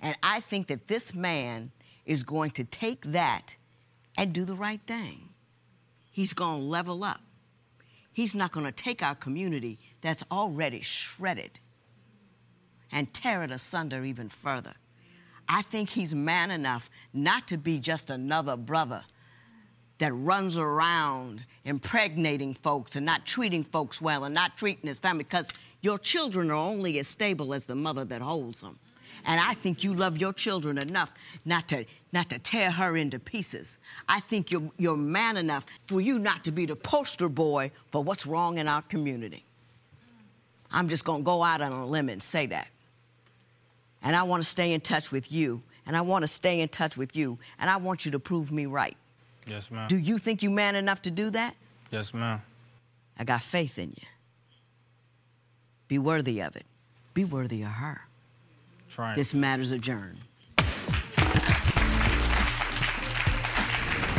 And 0.00 0.16
I 0.22 0.40
think 0.40 0.68
that 0.68 0.86
this 0.86 1.14
man 1.14 1.70
is 2.06 2.22
going 2.22 2.52
to 2.52 2.64
take 2.64 3.02
that 3.06 3.56
and 4.16 4.32
do 4.32 4.44
the 4.44 4.54
right 4.54 4.80
thing. 4.86 5.28
He's 6.10 6.32
going 6.32 6.60
to 6.60 6.66
level 6.66 7.04
up. 7.04 7.20
He's 8.12 8.34
not 8.34 8.52
going 8.52 8.66
to 8.66 8.72
take 8.72 9.02
our 9.02 9.16
community 9.16 9.78
that's 10.00 10.22
already 10.30 10.80
shredded 10.80 11.58
and 12.92 13.12
tear 13.12 13.42
it 13.42 13.50
asunder 13.50 14.04
even 14.04 14.28
further. 14.28 14.74
I 15.48 15.62
think 15.62 15.90
he's 15.90 16.14
man 16.14 16.50
enough 16.50 16.90
not 17.12 17.48
to 17.48 17.56
be 17.56 17.78
just 17.78 18.10
another 18.10 18.56
brother 18.56 19.02
that 19.98 20.12
runs 20.12 20.56
around 20.56 21.44
impregnating 21.64 22.54
folks 22.54 22.96
and 22.96 23.06
not 23.06 23.24
treating 23.26 23.62
folks 23.62 24.00
well 24.00 24.24
and 24.24 24.34
not 24.34 24.56
treating 24.56 24.88
his 24.88 24.98
family 24.98 25.24
because 25.24 25.48
your 25.82 25.98
children 25.98 26.50
are 26.50 26.54
only 26.54 26.98
as 26.98 27.06
stable 27.06 27.54
as 27.54 27.66
the 27.66 27.74
mother 27.74 28.04
that 28.04 28.20
holds 28.20 28.60
them. 28.60 28.78
And 29.26 29.40
I 29.40 29.54
think 29.54 29.84
you 29.84 29.94
love 29.94 30.18
your 30.18 30.32
children 30.32 30.78
enough 30.78 31.12
not 31.44 31.68
to 31.68 31.84
not 32.12 32.30
to 32.30 32.38
tear 32.38 32.70
her 32.70 32.96
into 32.96 33.18
pieces. 33.18 33.78
I 34.08 34.20
think 34.20 34.52
you're, 34.52 34.68
you're 34.78 34.96
man 34.96 35.36
enough 35.36 35.66
for 35.88 36.00
you 36.00 36.18
not 36.18 36.44
to 36.44 36.52
be 36.52 36.64
the 36.64 36.76
poster 36.76 37.28
boy 37.28 37.72
for 37.90 38.04
what's 38.04 38.24
wrong 38.24 38.58
in 38.58 38.68
our 38.68 38.82
community. 38.82 39.44
I'm 40.70 40.88
just 40.88 41.04
going 41.04 41.22
to 41.22 41.24
go 41.24 41.42
out 41.42 41.60
on 41.60 41.72
a 41.72 41.84
limb 41.84 42.08
and 42.08 42.22
say 42.22 42.46
that. 42.46 42.68
And 44.04 44.14
I 44.14 44.22
want 44.22 44.42
to 44.42 44.48
stay 44.48 44.72
in 44.72 44.80
touch 44.80 45.10
with 45.10 45.32
you. 45.32 45.60
And 45.86 45.96
I 45.96 46.02
want 46.02 46.22
to 46.22 46.26
stay 46.28 46.60
in 46.60 46.68
touch 46.68 46.96
with 46.96 47.16
you. 47.16 47.38
And 47.58 47.68
I 47.68 47.78
want 47.78 48.04
you 48.04 48.12
to 48.12 48.18
prove 48.18 48.52
me 48.52 48.66
right. 48.66 48.96
Yes, 49.46 49.70
ma'am. 49.70 49.88
Do 49.88 49.96
you 49.96 50.18
think 50.18 50.42
you're 50.42 50.52
man 50.52 50.76
enough 50.76 51.02
to 51.02 51.10
do 51.10 51.30
that? 51.30 51.54
Yes, 51.90 52.14
ma'am. 52.14 52.40
I 53.18 53.24
got 53.24 53.42
faith 53.42 53.78
in 53.78 53.90
you. 53.90 54.06
Be 55.88 55.98
worthy 55.98 56.40
of 56.40 56.54
it. 56.56 56.64
Be 57.12 57.24
worthy 57.24 57.62
of 57.62 57.68
her. 57.68 58.02
Trying. 58.88 59.16
This 59.16 59.34
matter's 59.34 59.70
adjourned. 59.70 60.18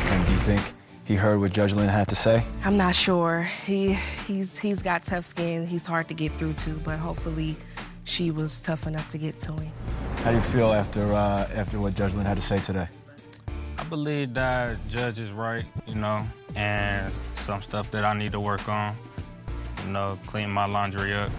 And 0.08 0.28
do 0.28 0.34
you 0.34 0.40
think 0.40 0.74
he 1.06 1.16
heard 1.16 1.40
what 1.40 1.52
Judge 1.52 1.74
Lynn 1.74 1.90
had 1.90 2.08
to 2.10 2.16
say? 2.16 2.44
I'm 2.64 2.78
not 2.78 2.96
sure. 2.96 3.44
He 3.66 3.94
he's 4.28 4.58
he's 4.58 4.82
got 4.82 5.04
tough 5.04 5.26
skin. 5.26 5.66
He's 5.66 5.86
hard 5.86 6.08
to 6.10 6.14
get 6.14 6.32
through 6.38 6.54
to, 6.54 6.72
but 6.72 7.00
hopefully 7.00 7.56
she 8.06 8.32
was 8.32 8.62
tough 8.62 8.88
enough 8.88 9.10
to 9.12 9.18
get 9.18 9.38
to 9.40 9.52
him. 9.52 9.72
How 10.18 10.32
do 10.32 10.38
you 10.38 10.42
feel 10.42 10.72
after 10.72 11.14
uh, 11.14 11.50
after 11.54 11.80
what 11.80 11.96
Judge 11.96 12.14
Lynn 12.14 12.26
had 12.26 12.38
to 12.38 12.42
say 12.42 12.60
today? 12.60 12.88
I 13.78 13.84
believe 13.84 14.34
that 14.36 14.78
judge 14.88 15.20
is 15.20 15.32
right, 15.32 15.66
you 15.86 15.96
know, 15.96 16.26
and 16.56 17.14
some 17.34 17.62
stuff 17.62 17.92
that 17.92 18.06
I 18.06 18.14
need 18.14 18.32
to 18.32 18.40
work 18.40 18.68
on, 18.70 18.96
you 19.84 19.92
know, 19.92 20.18
clean 20.26 20.50
my 20.50 20.66
laundry 20.66 21.14
up. 21.14 21.30